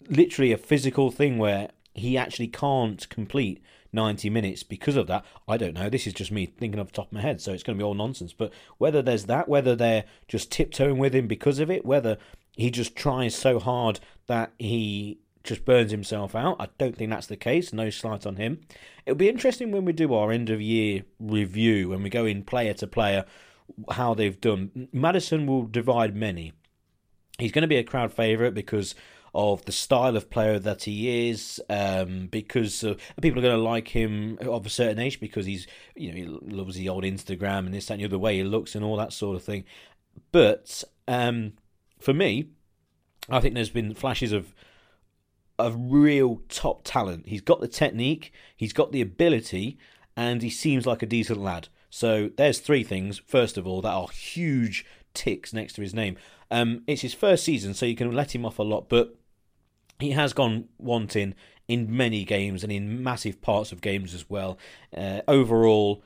[0.08, 5.26] literally a physical thing where he actually can't complete 90 minutes because of that.
[5.48, 5.89] I don't know.
[5.89, 7.82] This is just me thinking off the top of my head, so it's going to
[7.82, 8.34] be all nonsense.
[8.34, 12.17] But whether there's that, whether they're just tiptoeing with him because of it, whether
[12.56, 17.28] he just tries so hard that he just burns himself out, I don't think that's
[17.28, 17.74] the case.
[17.74, 18.62] No slight on him.
[19.06, 22.43] It'll be interesting when we do our end of year review, when we go in
[22.43, 23.26] player to player,
[23.91, 24.89] how they've done.
[24.91, 26.54] Maddison will divide many.
[27.39, 28.95] He's going to be a crowd favourite because
[29.34, 33.62] of the style of player that he is, um, because uh, people are going to
[33.62, 37.60] like him of a certain age because he's, you know, he loves the old Instagram
[37.60, 39.65] and this, that, and the other way he looks and all that sort of thing.
[40.32, 41.54] But um,
[41.99, 42.49] for me,
[43.30, 44.54] I think there's been flashes of
[45.58, 47.28] of real top talent.
[47.28, 49.78] He's got the technique, he's got the ability,
[50.15, 51.67] and he seems like a decent lad.
[51.89, 53.19] So there's three things.
[53.28, 56.17] First of all, that are huge ticks next to his name.
[56.52, 59.15] Um, it's his first season, so you can let him off a lot, but
[60.00, 61.36] he has gone wanting
[61.67, 64.58] in many games and in massive parts of games as well.
[64.95, 66.02] Uh, overall,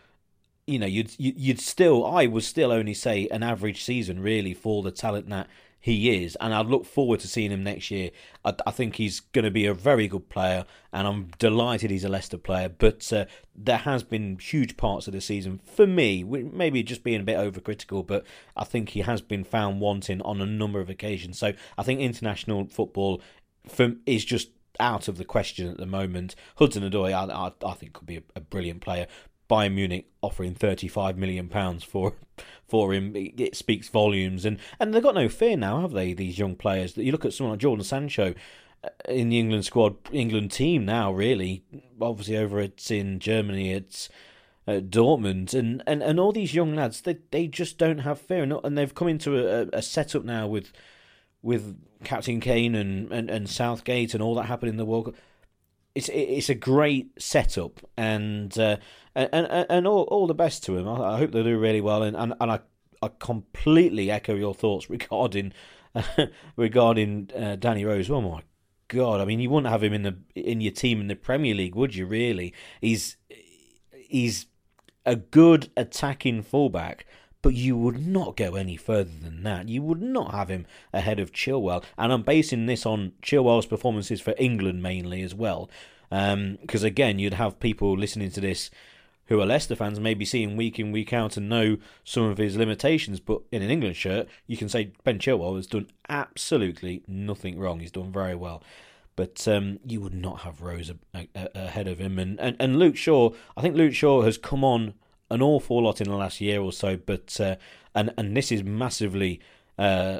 [0.67, 4.83] you know, you'd you'd still, I would still only say an average season really for
[4.83, 5.47] the talent that
[5.83, 8.11] he is, and I look forward to seeing him next year.
[8.45, 12.05] I, I think he's going to be a very good player, and I'm delighted he's
[12.05, 12.69] a Leicester player.
[12.69, 17.19] But uh, there has been huge parts of the season for me, maybe just being
[17.19, 20.89] a bit overcritical, but I think he has been found wanting on a number of
[20.89, 21.37] occasions.
[21.37, 23.21] So I think international football
[23.67, 26.33] for, is just out of the question at the moment.
[26.59, 29.07] Hudson Odoi, I, I, I think could be a, a brilliant player.
[29.49, 32.13] Bayern Munich offering 35 million pounds for
[32.73, 34.45] for him it speaks volumes.
[34.45, 36.93] And and they've got no fear now have they these young players?
[36.93, 38.33] That you look at someone like Jadon Sancho
[38.83, 41.63] uh, in the England squad England team now really.
[42.01, 44.09] Obviously over it's in Germany it's
[44.67, 45.53] uh, Dortmund.
[45.53, 48.41] And, and and all these young lads they they just don't have fear.
[48.41, 50.73] And, and they've come into a, a setup now with
[51.43, 55.15] with Captain Kane and, and, and Southgate and all that happened in the World Cup.
[55.93, 58.77] It's it's a great setup, and uh,
[59.15, 60.87] and and, and all, all the best to him.
[60.87, 62.59] I, I, hope they do really well, and and, and I
[63.01, 65.53] I completely echo your thoughts regarding
[66.55, 68.09] regarding uh, Danny Rose.
[68.09, 68.41] Oh my
[68.87, 69.21] god!
[69.21, 71.75] I mean, you wouldn't have him in the in your team in the Premier League,
[71.75, 72.05] would you?
[72.05, 72.53] Really?
[72.81, 73.17] He's
[73.91, 74.47] he's
[75.05, 77.05] a good attacking fullback
[77.43, 79.67] but you would not go any further than that.
[79.67, 81.83] You would not have him ahead of Chilwell.
[81.97, 85.69] And I'm basing this on Chilwell's performances for England mainly as well.
[86.09, 88.71] Because um, again, you'd have people listening to this
[89.27, 92.37] who are Leicester fans, may be seeing week in, week out and know some of
[92.37, 93.19] his limitations.
[93.19, 97.79] But in an England shirt, you can say Ben Chilwell has done absolutely nothing wrong.
[97.79, 98.63] He's done very well.
[99.15, 102.17] But um, you would not have Rose a, a, ahead of him.
[102.17, 104.95] And, and, and Luke Shaw, I think Luke Shaw has come on
[105.29, 107.55] an awful lot in the last year or so, but uh,
[107.95, 109.39] and and this is massively
[109.77, 110.19] uh,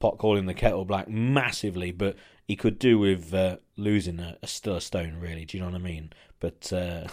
[0.00, 4.46] pot calling the kettle black massively, but he could do with uh, losing a, a
[4.46, 5.44] still a stone, really.
[5.44, 6.12] Do you know what I mean?
[6.40, 7.06] But uh,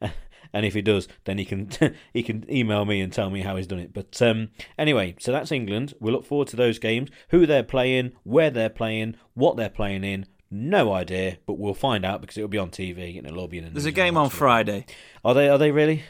[0.52, 1.68] and if he does, then he can
[2.12, 3.92] he can email me and tell me how he's done it.
[3.92, 5.94] But um, anyway, so that's England.
[6.00, 7.10] We look forward to those games.
[7.30, 10.26] Who they're playing, where they're playing, what they're playing in.
[10.50, 13.58] No idea, but we'll find out because it'll be on TV and it'll all be
[13.58, 13.64] in.
[13.64, 14.86] The There's a game on Friday.
[15.24, 15.48] Are they?
[15.48, 16.04] Are they really?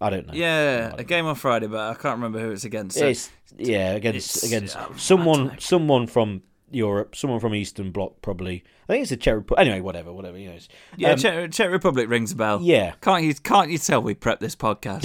[0.00, 0.34] I don't know.
[0.34, 2.98] Yeah, a game on Friday, but I can't remember who it's against.
[2.98, 6.42] So it's, yeah, against against um, someone someone from
[6.74, 8.64] Europe, someone from Eastern Bloc, probably.
[8.88, 9.60] I think it's a Czech Republic.
[9.60, 10.38] Anyway, whatever, whatever.
[10.38, 10.58] You know.
[10.96, 12.60] Yeah, um, Czech, Czech, Republic rings a bell.
[12.62, 12.94] Yeah.
[13.00, 13.34] Can't you?
[13.34, 15.04] Can't you tell we prep this podcast?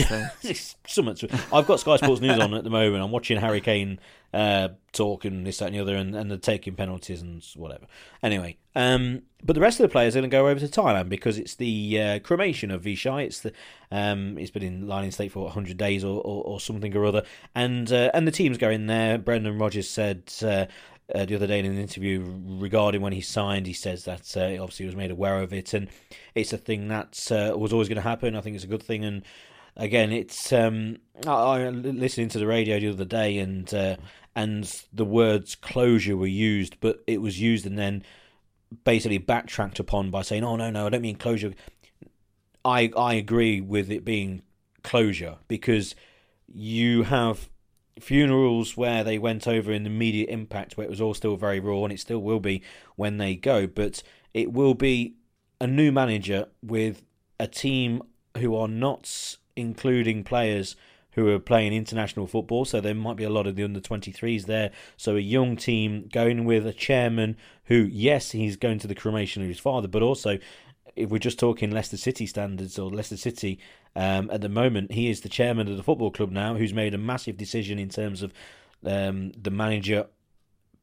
[1.53, 3.03] I've got Sky Sports News on at the moment.
[3.03, 3.99] I'm watching Harry Kane
[4.34, 7.86] uh, talk and this, that, and the other, and, and the taking penalties and whatever.
[8.21, 11.10] Anyway, um, but the rest of the players are going to go over to Thailand
[11.10, 13.25] because it's the uh, cremation of Vichai.
[13.25, 13.53] It's the
[13.91, 17.05] um, it's been in line in state for 100 days or, or, or something or
[17.05, 17.23] other,
[17.55, 19.17] and uh, and the team's going there.
[19.17, 20.32] Brendan Rodgers said.
[21.13, 24.62] Uh, the other day in an interview regarding when he signed, he says that uh,
[24.62, 25.88] obviously he was made aware of it, and
[26.36, 28.36] it's a thing that uh, was always going to happen.
[28.36, 29.24] I think it's a good thing, and
[29.76, 33.95] again, it's um, I, I listening to the radio the other day, and uh,
[34.36, 38.04] and the words closure were used, but it was used and then
[38.84, 41.54] basically backtracked upon by saying, "Oh no, no, I don't mean closure."
[42.63, 44.43] I I agree with it being
[44.84, 45.95] closure because
[46.48, 47.50] you have
[47.99, 51.60] funerals where they went over in the immediate impact where it was all still very
[51.60, 52.62] raw and it still will be
[52.95, 54.02] when they go but
[54.34, 55.15] it will be
[55.60, 57.02] a new manager with
[57.39, 58.02] a team
[58.37, 60.75] who are not including players
[61.13, 62.65] who are playing international football.
[62.65, 64.71] So there might be a lot of the under 23s there.
[64.96, 67.35] So a young team going with a chairman
[67.65, 70.37] who, yes, he's going to the cremation of his father, but also
[71.00, 73.60] if we're just talking Leicester City standards or Leicester City
[73.95, 76.93] um, at the moment, he is the chairman of the football club now, who's made
[76.93, 78.33] a massive decision in terms of
[78.85, 80.08] um, the manager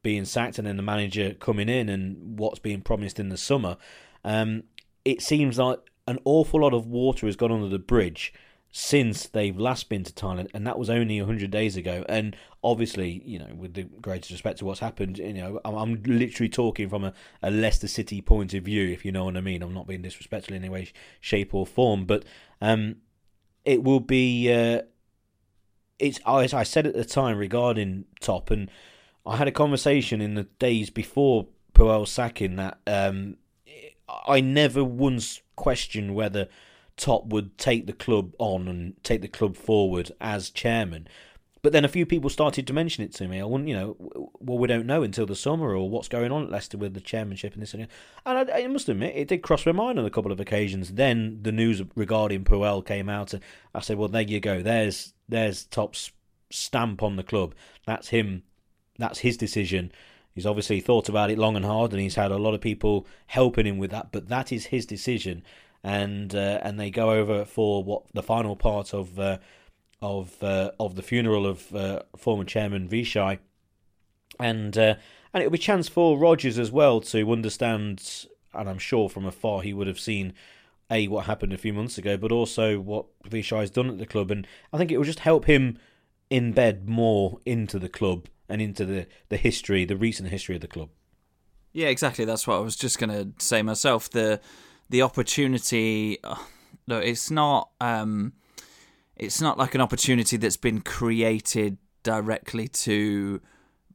[0.01, 3.77] being sacked and then the manager coming in and what's being promised in the summer.
[4.23, 4.63] Um,
[5.05, 8.33] it seems like an awful lot of water has gone under the bridge
[8.79, 12.05] since they've last been to Thailand, and that was only 100 days ago.
[12.07, 16.03] And obviously, you know, with the greatest respect to what's happened, you know, I'm, I'm
[16.03, 19.41] literally talking from a, a, Leicester City point of view, if you know what I
[19.41, 19.63] mean.
[19.63, 22.23] I'm not being disrespectful in any way, shape, or form, but
[22.61, 22.97] um,
[23.65, 24.53] it will be.
[24.53, 24.83] Uh,
[25.97, 28.69] it's as I said at the time regarding Top, and
[29.25, 33.37] I had a conversation in the days before Puel's sacking that um,
[34.27, 36.47] I never once questioned whether
[36.97, 41.07] Top would take the club on and take the club forward as chairman.
[41.61, 43.41] But then a few people started to mention it to me.
[43.41, 43.95] I wouldn't, you know,
[44.39, 47.01] well, we don't know until the summer or what's going on at Leicester with the
[47.01, 47.89] chairmanship and this and that.
[48.25, 50.93] And I, I must admit, it did cross my mind on a couple of occasions.
[50.93, 53.43] Then the news regarding Puel came out, and
[53.73, 54.61] I said, "Well, there you go.
[54.61, 56.11] There's there's Top's
[56.49, 57.53] stamp on the club.
[57.85, 58.43] That's him.
[58.97, 59.91] That's his decision."
[60.33, 63.07] He's obviously thought about it long and hard, and he's had a lot of people
[63.25, 64.11] helping him with that.
[64.11, 65.43] But that is his decision,
[65.83, 69.37] and uh, and they go over for what the final part of uh,
[70.01, 73.39] of uh, of the funeral of uh, former chairman Vichai,
[74.39, 74.95] and uh,
[75.33, 79.25] and it'll be a chance for Rodgers as well to understand, and I'm sure from
[79.25, 80.33] afar he would have seen
[80.89, 84.05] a what happened a few months ago, but also what Vichai has done at the
[84.05, 85.77] club, and I think it will just help him
[86.29, 90.67] embed more into the club and into the, the history, the recent history of the
[90.67, 90.89] club.
[91.73, 92.25] Yeah, exactly.
[92.25, 94.09] That's what I was just going to say myself.
[94.09, 94.39] The
[94.89, 96.35] the opportunity, uh,
[96.87, 98.33] look, it's not um,
[99.15, 103.41] it's not like an opportunity that's been created directly to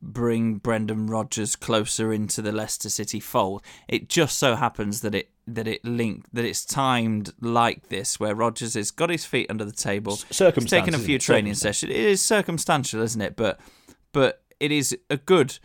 [0.03, 3.63] bring Brendan Rodgers closer into the Leicester City fold.
[3.89, 8.35] It just so happens that it that it linked that it's timed like this, where
[8.35, 10.19] Rodgers has got his feet under the table,
[10.67, 11.91] taken a few training sessions.
[11.91, 13.37] It is circumstantial, isn't it?
[13.37, 13.61] But
[14.13, 15.59] but it is a good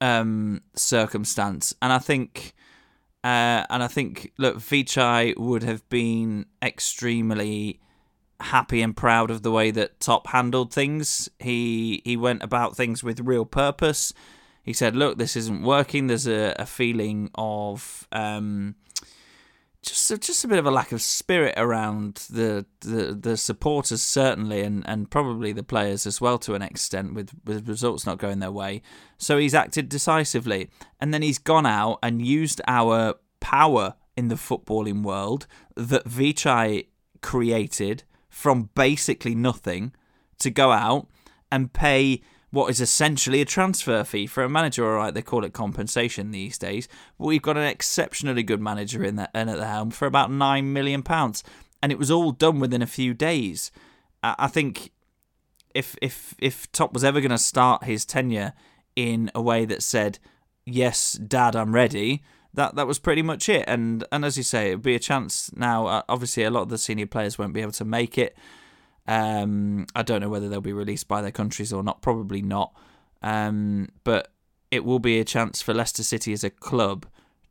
[0.00, 2.54] um, circumstance, and I think.
[3.24, 7.80] Uh, and I think, look, Vichai would have been extremely
[8.40, 11.28] happy and proud of the way that Top handled things.
[11.38, 14.12] He he went about things with real purpose.
[14.62, 16.06] He said, "Look, this isn't working.
[16.08, 18.74] There's a, a feeling of um,
[19.82, 24.00] just a, just a bit of a lack of spirit around the, the the supporters
[24.00, 28.18] certainly and, and probably the players as well to an extent with, with results not
[28.18, 28.82] going their way.
[29.18, 30.70] So he's acted decisively
[31.00, 36.86] and then he's gone out and used our power in the footballing world that Vichai
[37.20, 39.92] created from basically nothing
[40.38, 41.08] to go out
[41.50, 42.22] and pay
[42.52, 44.86] what is essentially a transfer fee for a manager.
[44.88, 46.86] All right, they call it compensation these days.
[47.18, 50.30] But we've got an exceptionally good manager in, the, in at the helm for about
[50.30, 51.42] nine million pounds,
[51.82, 53.72] and it was all done within a few days.
[54.22, 54.92] I think
[55.74, 58.52] if if if Top was ever going to start his tenure
[58.94, 60.18] in a way that said,
[60.64, 62.22] "Yes, Dad, I'm ready,"
[62.54, 63.64] that that was pretty much it.
[63.66, 65.86] And and as you say, it'd be a chance now.
[65.86, 68.36] Uh, obviously, a lot of the senior players won't be able to make it.
[69.06, 72.02] Um, I don't know whether they'll be released by their countries or not.
[72.02, 72.74] Probably not.
[73.22, 74.32] Um, but
[74.70, 77.06] it will be a chance for Leicester City as a club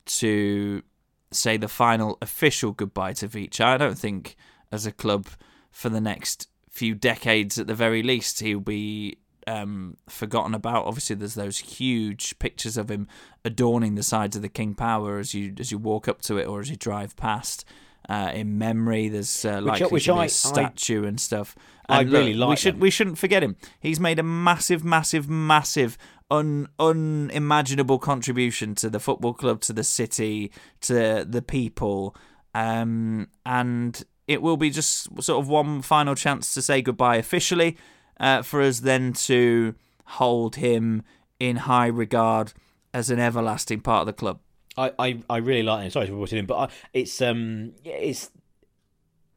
[0.05, 0.83] to
[1.31, 3.65] say the final official goodbye to Vichai.
[3.65, 4.35] I don't think
[4.71, 5.27] as a club
[5.69, 10.85] for the next few decades at the very least he'll be um, forgotten about.
[10.85, 13.07] Obviously, there's those huge pictures of him
[13.43, 16.47] adorning the sides of the King Power as you as you walk up to it
[16.47, 17.65] or as you drive past
[18.12, 19.07] uh, in memory.
[19.07, 21.55] There's uh, likely which, which to be I, a statue I, and stuff.
[21.88, 22.57] And I really look, like.
[22.57, 22.82] We should them.
[22.82, 23.55] we shouldn't forget him.
[23.80, 25.97] He's made a massive, massive, massive.
[26.30, 30.49] Un, unimaginable contribution to the football club, to the city,
[30.80, 32.16] to the people,
[32.55, 37.76] um, and it will be just sort of one final chance to say goodbye officially,
[38.18, 41.03] uh, for us then to hold him
[41.38, 42.53] in high regard
[42.93, 44.39] as an everlasting part of the club.
[44.78, 45.93] I, I, I really like it.
[45.93, 48.32] Sorry to put it in, but I, it's um it's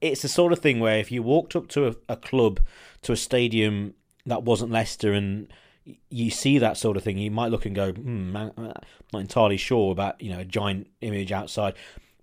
[0.00, 2.60] it's the sort of thing where if you walked up to a, a club
[3.02, 3.94] to a stadium
[4.26, 5.52] that wasn't Leicester and
[6.08, 8.52] you see that sort of thing, you might look and go, hmm, I'm
[9.12, 11.74] not entirely sure about you know a giant image outside,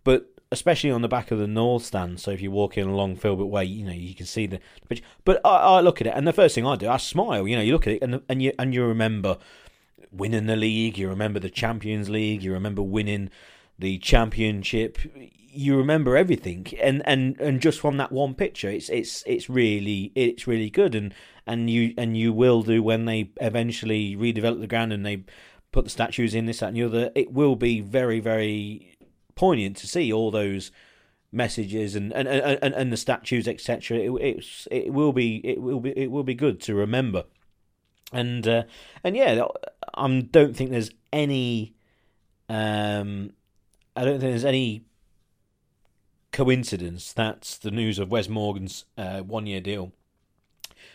[0.04, 2.20] but especially on the back of the north stand.
[2.20, 5.42] So if you're walking along Filbert Way, you know you can see the, the But
[5.46, 7.48] I, I, look at it, and the first thing I do, I smile.
[7.48, 9.38] You know, you look at it, and and you and you remember
[10.12, 13.30] winning the league, you remember the Champions League, you remember winning
[13.80, 14.98] the championship,
[15.54, 20.12] you remember everything, and and and just from that one picture, it's it's it's really
[20.16, 21.14] it's really good, and
[21.48, 25.24] and you and you will do when they eventually redevelop the ground and they
[25.72, 27.12] put the statues in this that and the other.
[27.16, 28.98] It will be very very
[29.36, 30.72] poignant to see all those
[31.32, 33.98] messages and and and, and the statues etc.
[33.98, 37.24] It, it's it will be it will be it will be good to remember
[38.12, 38.64] and uh,
[39.04, 39.46] and yeah,
[39.94, 41.76] I don't think there's any.
[42.50, 43.32] Um,
[43.96, 44.86] I don't think there's any
[46.32, 49.92] coincidence that's the news of Wes Morgan's uh, one-year deal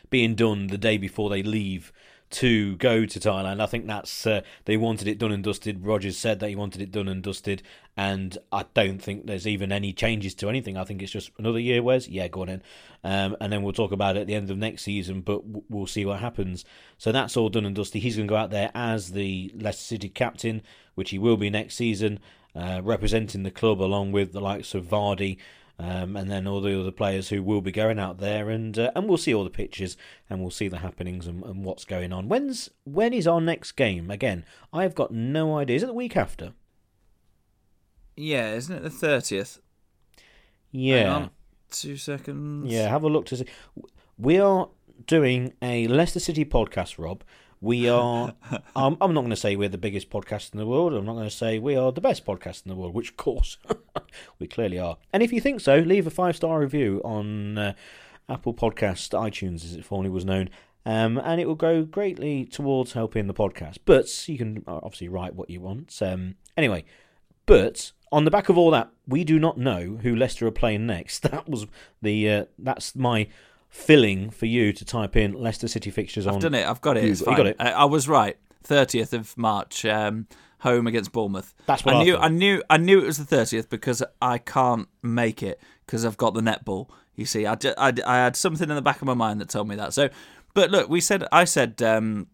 [0.09, 1.93] being done the day before they leave
[2.29, 3.61] to go to Thailand.
[3.61, 5.85] I think that's uh, they wanted it done and dusted.
[5.85, 7.63] Rodgers said that he wanted it done and dusted,
[7.97, 10.77] and I don't think there's even any changes to anything.
[10.77, 11.83] I think it's just another year.
[11.83, 12.63] Where's yeah, go on in,
[13.05, 15.21] um, and then we'll talk about it at the end of next season.
[15.21, 16.65] But we'll see what happens.
[16.99, 18.01] So that's all done and dusty.
[18.01, 20.63] He's going to go out there as the Leicester City captain,
[20.95, 22.19] which he will be next season,
[22.55, 25.39] uh, representing the club along with the likes of Vardy
[25.79, 28.91] um, and then all the other players who will be going out there, and uh,
[28.95, 29.97] and we'll see all the pictures
[30.31, 32.29] and we'll see the happenings and, and what's going on.
[32.29, 34.11] When's when is our next game?
[34.11, 35.77] Again, I've got no idea.
[35.77, 36.53] Is it the week after?
[38.17, 39.61] Yeah, isn't it the thirtieth?
[40.71, 41.29] Yeah.
[41.71, 42.73] Two seconds.
[42.73, 43.47] Yeah, have a look to see.
[44.19, 44.69] We are
[45.07, 47.23] doing a Leicester City podcast, Rob.
[47.61, 48.35] We are.
[48.77, 50.93] I'm, I'm not going to say we're the biggest podcast in the world.
[50.95, 53.17] I'm not going to say we are the best podcast in the world, which, of
[53.17, 53.59] course,
[54.39, 54.97] we clearly are.
[55.13, 57.73] And if you think so, leave a five star review on uh,
[58.29, 60.51] Apple Podcast, iTunes, as it formerly was known.
[60.85, 63.79] Um, and it will go greatly towards helping the podcast.
[63.85, 65.99] But you can uh, obviously write what you want.
[66.01, 66.85] Um, anyway,
[67.45, 70.87] but on the back of all that, we do not know who Leicester are playing
[70.87, 71.23] next.
[71.31, 71.67] That was
[72.01, 73.29] the uh, that's my
[73.69, 76.41] filling for you to type in Leicester City fixtures I've on.
[76.41, 76.67] done it.
[76.67, 77.05] I've got it.
[77.05, 77.57] It's You got it.
[77.59, 78.37] I, I was right.
[78.63, 80.27] Thirtieth of March, um,
[80.71, 81.55] home against Bournemouth.
[81.67, 82.15] That's what I I knew.
[82.15, 82.25] thought.
[82.25, 82.63] I knew.
[82.71, 86.41] I knew it was the thirtieth because I can't make it because I've got the
[86.51, 86.89] netball.
[87.15, 89.49] You see, I, ju- I, I had something in the back of my mind that
[89.49, 89.95] told me that.
[89.95, 90.11] So,
[90.55, 91.25] but look, we said.
[91.33, 91.81] I said.
[91.83, 92.27] Um,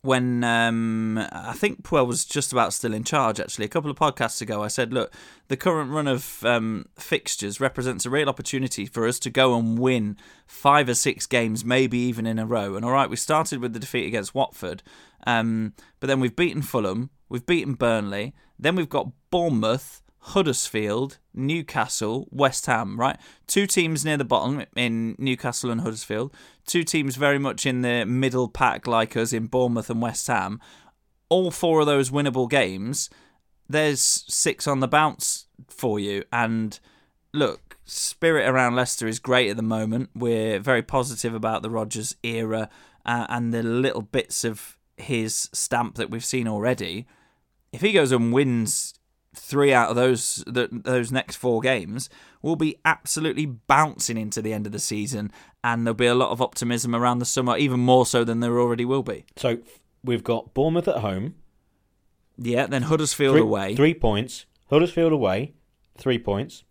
[0.00, 3.98] when um, I think Puel was just about still in charge, actually, a couple of
[3.98, 5.12] podcasts ago, I said, look,
[5.48, 9.78] the current run of um, fixtures represents a real opportunity for us to go and
[9.78, 12.76] win five or six games, maybe even in a row.
[12.76, 14.82] And all right, we started with the defeat against Watford,
[15.26, 20.00] um, but then we've beaten Fulham, we've beaten Burnley, then we've got Bournemouth.
[20.28, 23.18] Huddersfield, Newcastle, West Ham, right?
[23.46, 26.32] Two teams near the bottom in Newcastle and Huddersfield.
[26.64, 30.62] Two teams very much in the middle pack like us in Bournemouth and West Ham.
[31.28, 33.10] All four of those winnable games,
[33.68, 36.24] there's six on the bounce for you.
[36.32, 36.80] And
[37.34, 40.08] look, spirit around Leicester is great at the moment.
[40.14, 42.70] We're very positive about the Rodgers era
[43.04, 47.06] uh, and the little bits of his stamp that we've seen already.
[47.74, 48.94] If he goes and wins
[49.34, 52.08] three out of those the, those next four games,
[52.40, 55.32] we'll be absolutely bouncing into the end of the season,
[55.64, 58.60] and there'll be a lot of optimism around the summer, even more so than there
[58.60, 59.24] already will be.
[59.36, 59.58] So
[60.04, 61.34] we've got Bournemouth at home,
[62.36, 63.74] Yeah, then Huddersfield three, away.
[63.74, 64.46] three points.
[64.70, 65.54] Huddersfield away,
[65.98, 66.62] three points.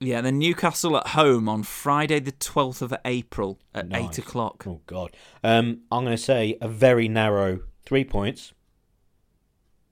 [0.00, 4.18] Yeah, then Newcastle at home on Friday, the 12th of April at Nice.
[4.18, 4.64] 8 o'clock.
[4.66, 5.16] Oh God.
[5.42, 8.52] Um, I'm going to say a very narrow three points.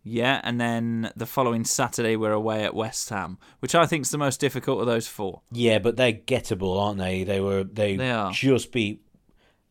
[0.07, 4.11] Yeah, and then the following Saturday, we're away at West Ham, which I think is
[4.11, 5.41] the most difficult of those four.
[5.51, 7.25] Yeah, but they're gettable, aren't they?
[7.25, 8.31] They were they, They are.
[8.31, 9.01] just beat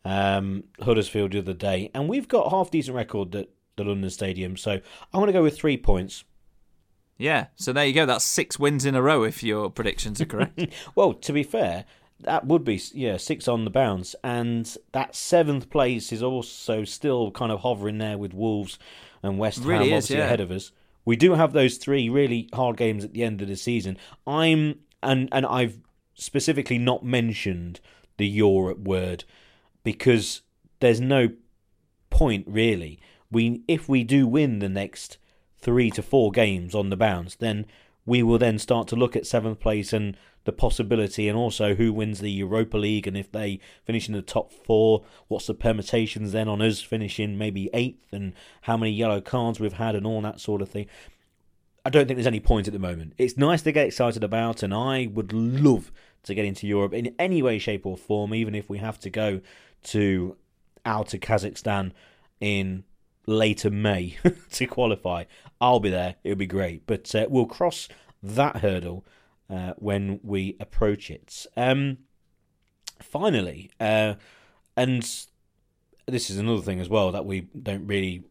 [0.03, 4.57] um, Huddersfield the other day, and we've got half decent record at the London Stadium.
[4.57, 4.81] So I'm
[5.13, 6.23] going to go with three points.
[7.17, 8.07] Yeah, so there you go.
[8.07, 10.59] That's six wins in a row if your predictions are correct.
[10.95, 11.85] Well, to be fair,
[12.21, 17.29] that would be yeah six on the bounce, and that seventh place is also still
[17.29, 18.79] kind of hovering there with Wolves
[19.23, 20.25] and West Ham Really is, obviously yeah.
[20.25, 20.71] ahead of us.
[21.05, 23.97] We do have those three really hard games at the end of the season.
[24.27, 25.79] I'm and and I've
[26.13, 27.79] specifically not mentioned
[28.17, 29.23] the Europe word
[29.83, 30.41] because
[30.79, 31.29] there's no
[32.09, 32.99] point really.
[33.31, 35.17] We if we do win the next
[35.57, 37.65] three to four games on the bounce, then
[38.05, 41.93] we will then start to look at seventh place and the possibility, and also who
[41.93, 46.33] wins the Europa League, and if they finish in the top four, what's the permutations
[46.33, 48.33] then on us finishing maybe eighth, and
[48.63, 50.87] how many yellow cards we've had, and all that sort of thing.
[51.85, 53.13] I don't think there's any point at the moment.
[53.17, 55.91] It's nice to get excited about, and I would love
[56.23, 59.09] to get into Europe in any way, shape, or form, even if we have to
[59.09, 59.41] go
[59.83, 60.37] to
[60.85, 61.91] outer Kazakhstan
[62.39, 62.83] in
[63.25, 64.17] later May
[64.51, 65.25] to qualify.
[65.61, 66.15] I'll be there.
[66.23, 66.85] It'll be great.
[66.85, 67.87] But uh, we'll cross
[68.21, 69.05] that hurdle
[69.49, 71.45] uh, when we approach it.
[71.55, 71.99] Um,
[73.01, 74.15] finally, uh,
[74.75, 75.03] and
[76.05, 78.23] this is another thing as well that we don't really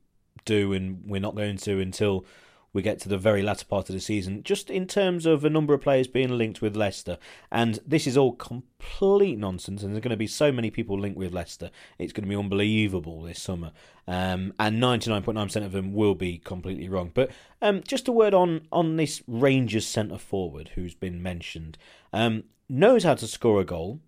[0.45, 2.25] do, and we're not going to until
[2.73, 5.51] we get to the very latter part of the season, just in terms of a
[5.51, 7.19] number of players being linked with Leicester.
[7.51, 11.19] And this is all complete nonsense, and there's going to be so many people linked
[11.19, 11.71] with Leicester.
[11.99, 13.73] It's going to be unbelievable this summer.
[14.09, 17.11] Um, and 99.9% of them will be completely wrong.
[17.13, 21.77] But um, just a word on, on this Rangers centre forward who's been mentioned.
[22.13, 24.01] Um, knows how to score a goal.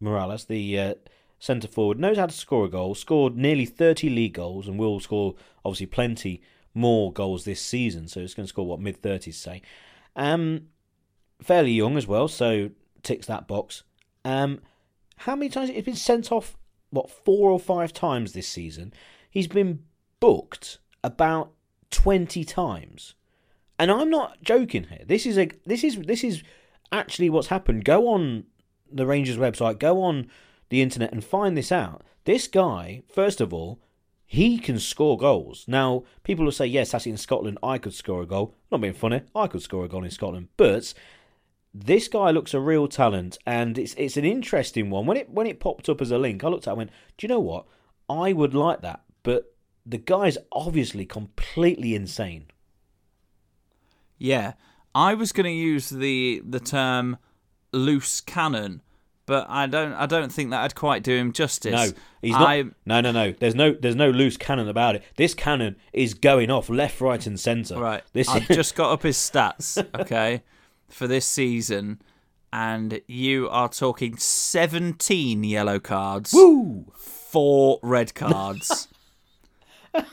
[0.00, 0.94] Morelos, the uh,
[1.40, 5.00] centre forward, knows how to score a goal, scored nearly 30 league goals, and will
[5.00, 5.34] score
[5.64, 6.40] obviously plenty
[6.78, 8.08] more goals this season.
[8.08, 9.62] So it's going to score what mid 30s, say.
[10.16, 10.68] Um,
[11.42, 12.70] fairly young as well, so
[13.02, 13.82] ticks that box.
[14.24, 14.60] Um,
[15.18, 16.56] how many times He's been sent off
[16.90, 18.92] what four or five times this season.
[19.30, 19.80] He's been
[20.20, 21.52] booked about
[21.90, 23.14] twenty times,
[23.78, 25.04] and I'm not joking here.
[25.06, 26.42] This is a this is this is
[26.92, 27.84] actually what's happened.
[27.84, 28.44] Go on
[28.90, 30.30] the Rangers website, go on
[30.70, 32.02] the internet, and find this out.
[32.24, 33.80] This guy, first of all,
[34.30, 35.64] he can score goals.
[35.66, 37.56] Now, people will say, yes, that's in Scotland.
[37.62, 38.54] I could score a goal.
[38.70, 40.48] Not being funny, I could score a goal in Scotland.
[40.58, 40.92] But
[41.72, 45.06] this guy looks a real talent, and it's it's an interesting one.
[45.06, 46.90] When it when it popped up as a link, I looked at it and went,
[47.16, 47.64] do you know what?
[48.06, 49.54] I would like that, but
[49.86, 52.48] the guy's obviously completely insane.
[54.18, 54.52] Yeah,
[54.94, 57.16] I was going to use the the term
[57.72, 58.82] loose cannon
[59.28, 61.72] but I don't I don't think that'd quite do him justice.
[61.72, 61.90] No,
[62.22, 62.48] he's not.
[62.48, 63.32] I, no, no, no.
[63.32, 65.04] There's no there's no loose cannon about it.
[65.16, 67.78] This cannon is going off left, right, and centre.
[67.78, 68.02] Right.
[68.14, 69.86] This I've just got up his stats.
[70.00, 70.42] Okay,
[70.88, 72.00] for this season,
[72.52, 76.32] and you are talking 17 yellow cards.
[76.32, 76.86] Woo!
[76.96, 78.88] Four red cards.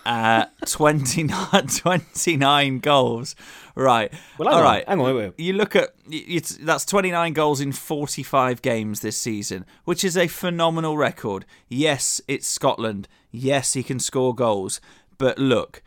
[0.05, 3.35] uh, 29, 29 goals.
[3.75, 4.13] Right.
[4.37, 4.87] Well, All on, right.
[4.87, 5.33] Hang on, wait, wait.
[5.37, 10.27] You look at it's, that's 29 goals in 45 games this season, which is a
[10.27, 11.45] phenomenal record.
[11.67, 13.07] Yes, it's Scotland.
[13.31, 14.79] Yes, he can score goals.
[15.17, 15.83] But look,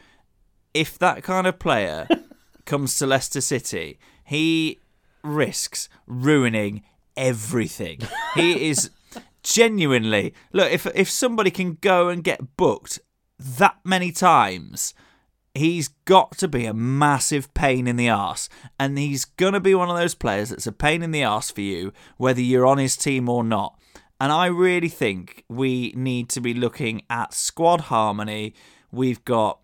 [0.75, 2.07] if that kind of player
[2.67, 4.79] comes to Leicester City, he
[5.23, 6.83] risks ruining
[7.17, 8.01] everything.
[8.35, 8.91] He is
[9.43, 12.99] genuinely look if if somebody can go and get booked
[13.39, 14.95] that many times,
[15.55, 18.49] he's got to be a massive pain in the arse.
[18.79, 21.51] And he's going to be one of those players that's a pain in the arse
[21.51, 23.79] for you, whether you're on his team or not.
[24.21, 28.55] And I really think we need to be looking at squad harmony.
[28.91, 29.61] We've got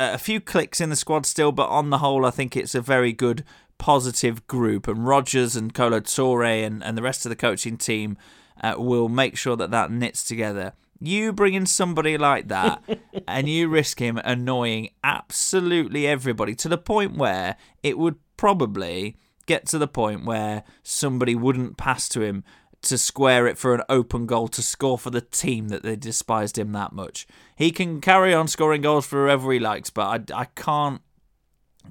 [0.00, 2.80] a few clicks in the squad still, but on the whole, I think it's a
[2.80, 3.44] very good,
[3.76, 4.88] positive group.
[4.88, 8.16] And Rodgers and Kolo Touré and, and the rest of the coaching team
[8.62, 10.72] uh, will make sure that that knits together.
[11.00, 12.82] You bring in somebody like that
[13.28, 19.66] and you risk him annoying absolutely everybody to the point where it would probably get
[19.66, 22.44] to the point where somebody wouldn't pass to him
[22.82, 26.58] to square it for an open goal to score for the team that they despised
[26.58, 27.26] him that much.
[27.56, 31.02] He can carry on scoring goals for whoever he likes, but I, I can't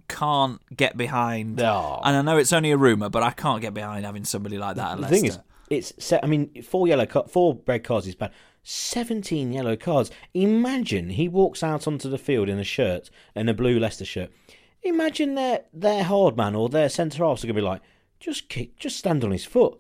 [0.08, 1.60] can't get behind.
[1.60, 2.00] Oh.
[2.04, 4.76] And I know it's only a rumor, but I can't get behind having somebody like
[4.76, 5.00] that.
[5.02, 5.40] the thing is,
[5.70, 5.94] it's.
[6.00, 6.24] Set.
[6.24, 8.32] I mean, four yellow, four red cards is bad.
[8.70, 10.12] 17 yellow cards.
[10.34, 14.30] Imagine he walks out onto the field in a shirt, in a blue Leicester shirt.
[14.84, 17.82] Imagine their their hard man or their centre halves are going to be like,
[18.20, 19.80] just kick, just stand on his foot.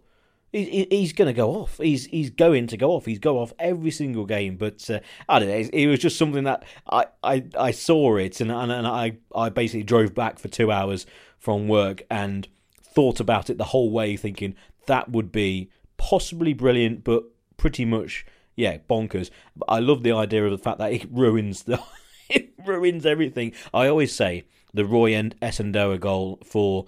[0.54, 1.78] He, he's going to go off.
[1.80, 3.06] He's he's going to go off.
[3.06, 4.56] He's go off every single game.
[4.56, 5.70] But uh, I don't know.
[5.74, 9.50] It was just something that I, I, I saw it and, and and I I
[9.50, 11.06] basically drove back for two hours
[11.38, 12.48] from work and
[12.82, 17.26] thought about it the whole way, thinking that would be possibly brilliant, but
[17.58, 18.26] pretty much
[18.58, 19.30] yeah, bonkers.
[19.56, 21.82] But I love the idea of the fact that it ruins the
[22.30, 23.54] it ruins everything.
[23.74, 24.44] I always say
[24.74, 26.88] the Roy and Essandoh goal for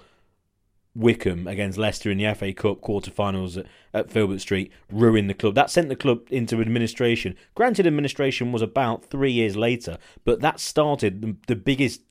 [0.96, 5.56] Wycombe against Leicester in the FA Cup quarter-finals at, at Filbert Street ruined the club.
[5.56, 7.36] That sent the club into administration.
[7.56, 12.02] Granted, administration was about three years later, but that started the, the biggest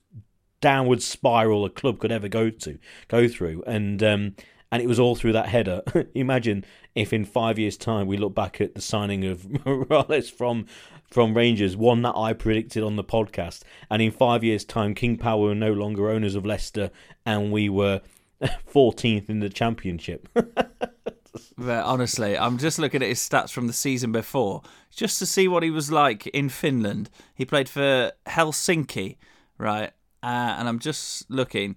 [0.61, 3.63] downward spiral a club could ever go to go through.
[3.67, 4.35] And um,
[4.71, 5.81] and it was all through that header.
[6.13, 6.65] Imagine
[6.95, 10.65] if in five years' time we look back at the signing of Morelos from
[11.09, 15.17] from Rangers, one that I predicted on the podcast, and in five years' time, King
[15.17, 16.91] Power were no longer owners of Leicester,
[17.25, 18.01] and we were
[18.71, 20.29] 14th in the Championship.
[20.35, 24.61] but honestly, I'm just looking at his stats from the season before,
[24.95, 27.09] just to see what he was like in Finland.
[27.33, 29.17] He played for Helsinki,
[29.57, 29.91] right?
[30.21, 31.75] Uh, and I'm just looking.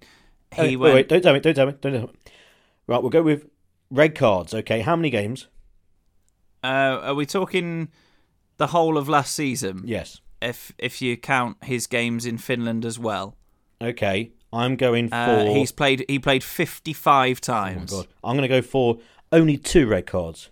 [0.53, 0.95] He wait, went...
[0.95, 2.13] wait, don't tell me, don't tell me, don't tell me.
[2.87, 3.47] Right, we'll go with
[3.89, 4.53] red cards.
[4.53, 5.47] Okay, how many games?
[6.63, 7.89] Uh, are we talking
[8.57, 9.83] the whole of last season?
[9.85, 10.21] Yes.
[10.41, 13.35] If if you count his games in Finland as well.
[13.81, 15.31] Okay, I'm going uh, for.
[15.31, 16.05] Uh, he's played.
[16.07, 17.93] He played 55 times.
[17.93, 18.13] Oh my god!
[18.23, 18.99] I'm going to go for
[19.31, 20.49] only two red cards.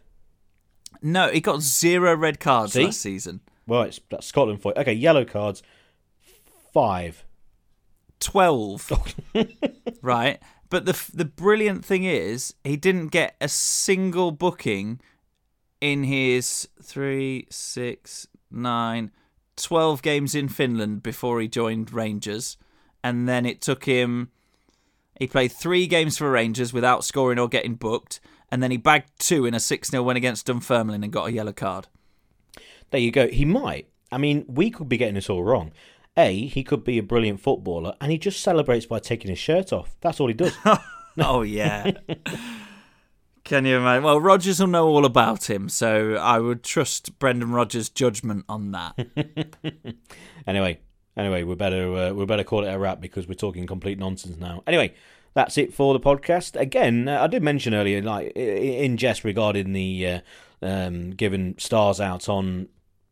[1.01, 2.85] No, he got zero red cards See?
[2.85, 3.41] last season.
[3.67, 5.61] Well, it's that's Scotland for Okay, yellow cards.
[6.73, 7.25] Five.
[8.19, 8.91] Twelve.
[10.01, 10.39] right.
[10.71, 15.01] But the the brilliant thing is, he didn't get a single booking
[15.81, 19.11] in his three, six, nine,
[19.57, 22.55] 12 games in Finland before he joined Rangers.
[23.03, 24.31] And then it took him.
[25.19, 28.21] He played three games for Rangers without scoring or getting booked.
[28.49, 31.33] And then he bagged two in a 6 0 win against Dunfermline and got a
[31.33, 31.87] yellow card.
[32.91, 33.27] There you go.
[33.27, 33.87] He might.
[34.09, 35.71] I mean, we could be getting this all wrong.
[36.17, 39.71] A, he could be a brilliant footballer, and he just celebrates by taking his shirt
[39.71, 39.95] off.
[40.01, 40.57] That's all he does.
[41.19, 41.91] oh yeah.
[43.43, 44.03] Can you imagine?
[44.03, 48.71] Well, Rodgers will know all about him, so I would trust Brendan Rodgers' judgment on
[48.71, 48.95] that.
[50.47, 50.79] anyway,
[51.15, 54.37] anyway, we better uh, we better call it a wrap because we're talking complete nonsense
[54.37, 54.63] now.
[54.67, 54.93] Anyway,
[55.33, 56.59] that's it for the podcast.
[56.59, 60.19] Again, uh, I did mention earlier, like in jest regarding the uh,
[60.61, 62.67] um, giving stars out on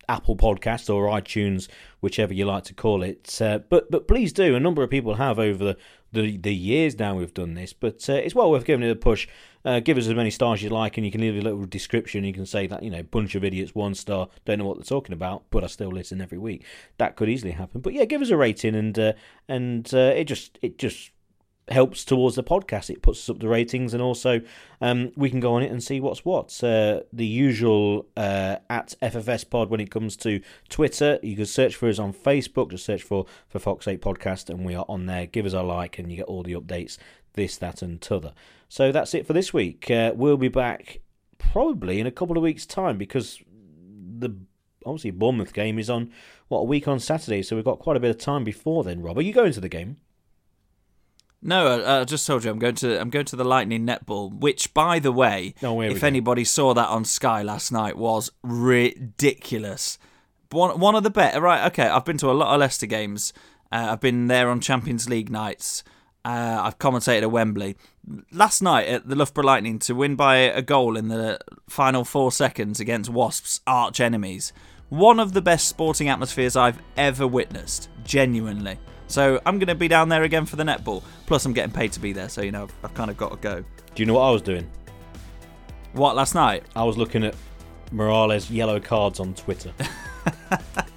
[0.09, 1.69] Apple Podcast or iTunes,
[2.01, 3.39] whichever you like to call it.
[3.39, 4.55] Uh, but but please do.
[4.55, 5.77] A number of people have over the
[6.11, 8.95] the, the years now we've done this, but uh, it's well worth giving it a
[8.95, 9.27] push.
[9.63, 11.65] Uh, give us as many stars as you like, and you can leave a little
[11.65, 12.23] description.
[12.23, 14.83] You can say that you know, bunch of idiots, one star, don't know what they're
[14.83, 16.65] talking about, but I still listen every week.
[16.97, 17.81] That could easily happen.
[17.81, 19.13] But yeah, give us a rating, and uh,
[19.47, 21.11] and uh, it just it just
[21.71, 22.89] helps towards the podcast.
[22.89, 24.41] It puts up the ratings, and also
[24.81, 26.63] um, we can go on it and see what's what.
[26.63, 31.19] Uh, the usual uh, at FFS Pod when it comes to Twitter.
[31.21, 32.71] You can search for us on Facebook.
[32.71, 35.25] Just search for for Fox Eight Podcast, and we are on there.
[35.25, 36.97] Give us a like, and you get all the updates.
[37.33, 38.33] This, that, and t'other.
[38.67, 39.89] So that's it for this week.
[39.89, 41.01] Uh, we'll be back
[41.37, 43.41] probably in a couple of weeks' time because
[44.19, 44.35] the
[44.85, 46.11] obviously Bournemouth game is on
[46.47, 49.01] what a week on Saturday, so we've got quite a bit of time before then.
[49.01, 49.97] Rob, are you going to the game?
[51.41, 54.37] No, I, I, just told you I'm going to I'm going to the Lightning netball,
[54.37, 59.97] which, by the way, oh, if anybody saw that on Sky last night, was ridiculous.
[60.51, 61.39] One one of the better.
[61.39, 61.87] Right, okay.
[61.87, 63.31] I've been to a lot of Leicester games.
[63.71, 65.83] Uh, I've been there on Champions League nights.
[66.25, 67.77] Uh, I've commentated at Wembley
[68.31, 72.31] last night at the Loughborough Lightning to win by a goal in the final four
[72.31, 74.51] seconds against Wasps' arch enemies.
[74.89, 77.89] One of the best sporting atmospheres I've ever witnessed.
[78.03, 78.79] Genuinely.
[79.09, 81.03] So I'm going to be down there again for the netball.
[81.25, 83.31] Plus, I'm getting paid to be there, so you know I've, I've kind of got
[83.31, 83.63] to go.
[83.95, 84.69] Do you know what I was doing?
[85.93, 86.63] What last night?
[86.75, 87.35] I was looking at
[87.91, 89.73] Morelos' yellow cards on Twitter.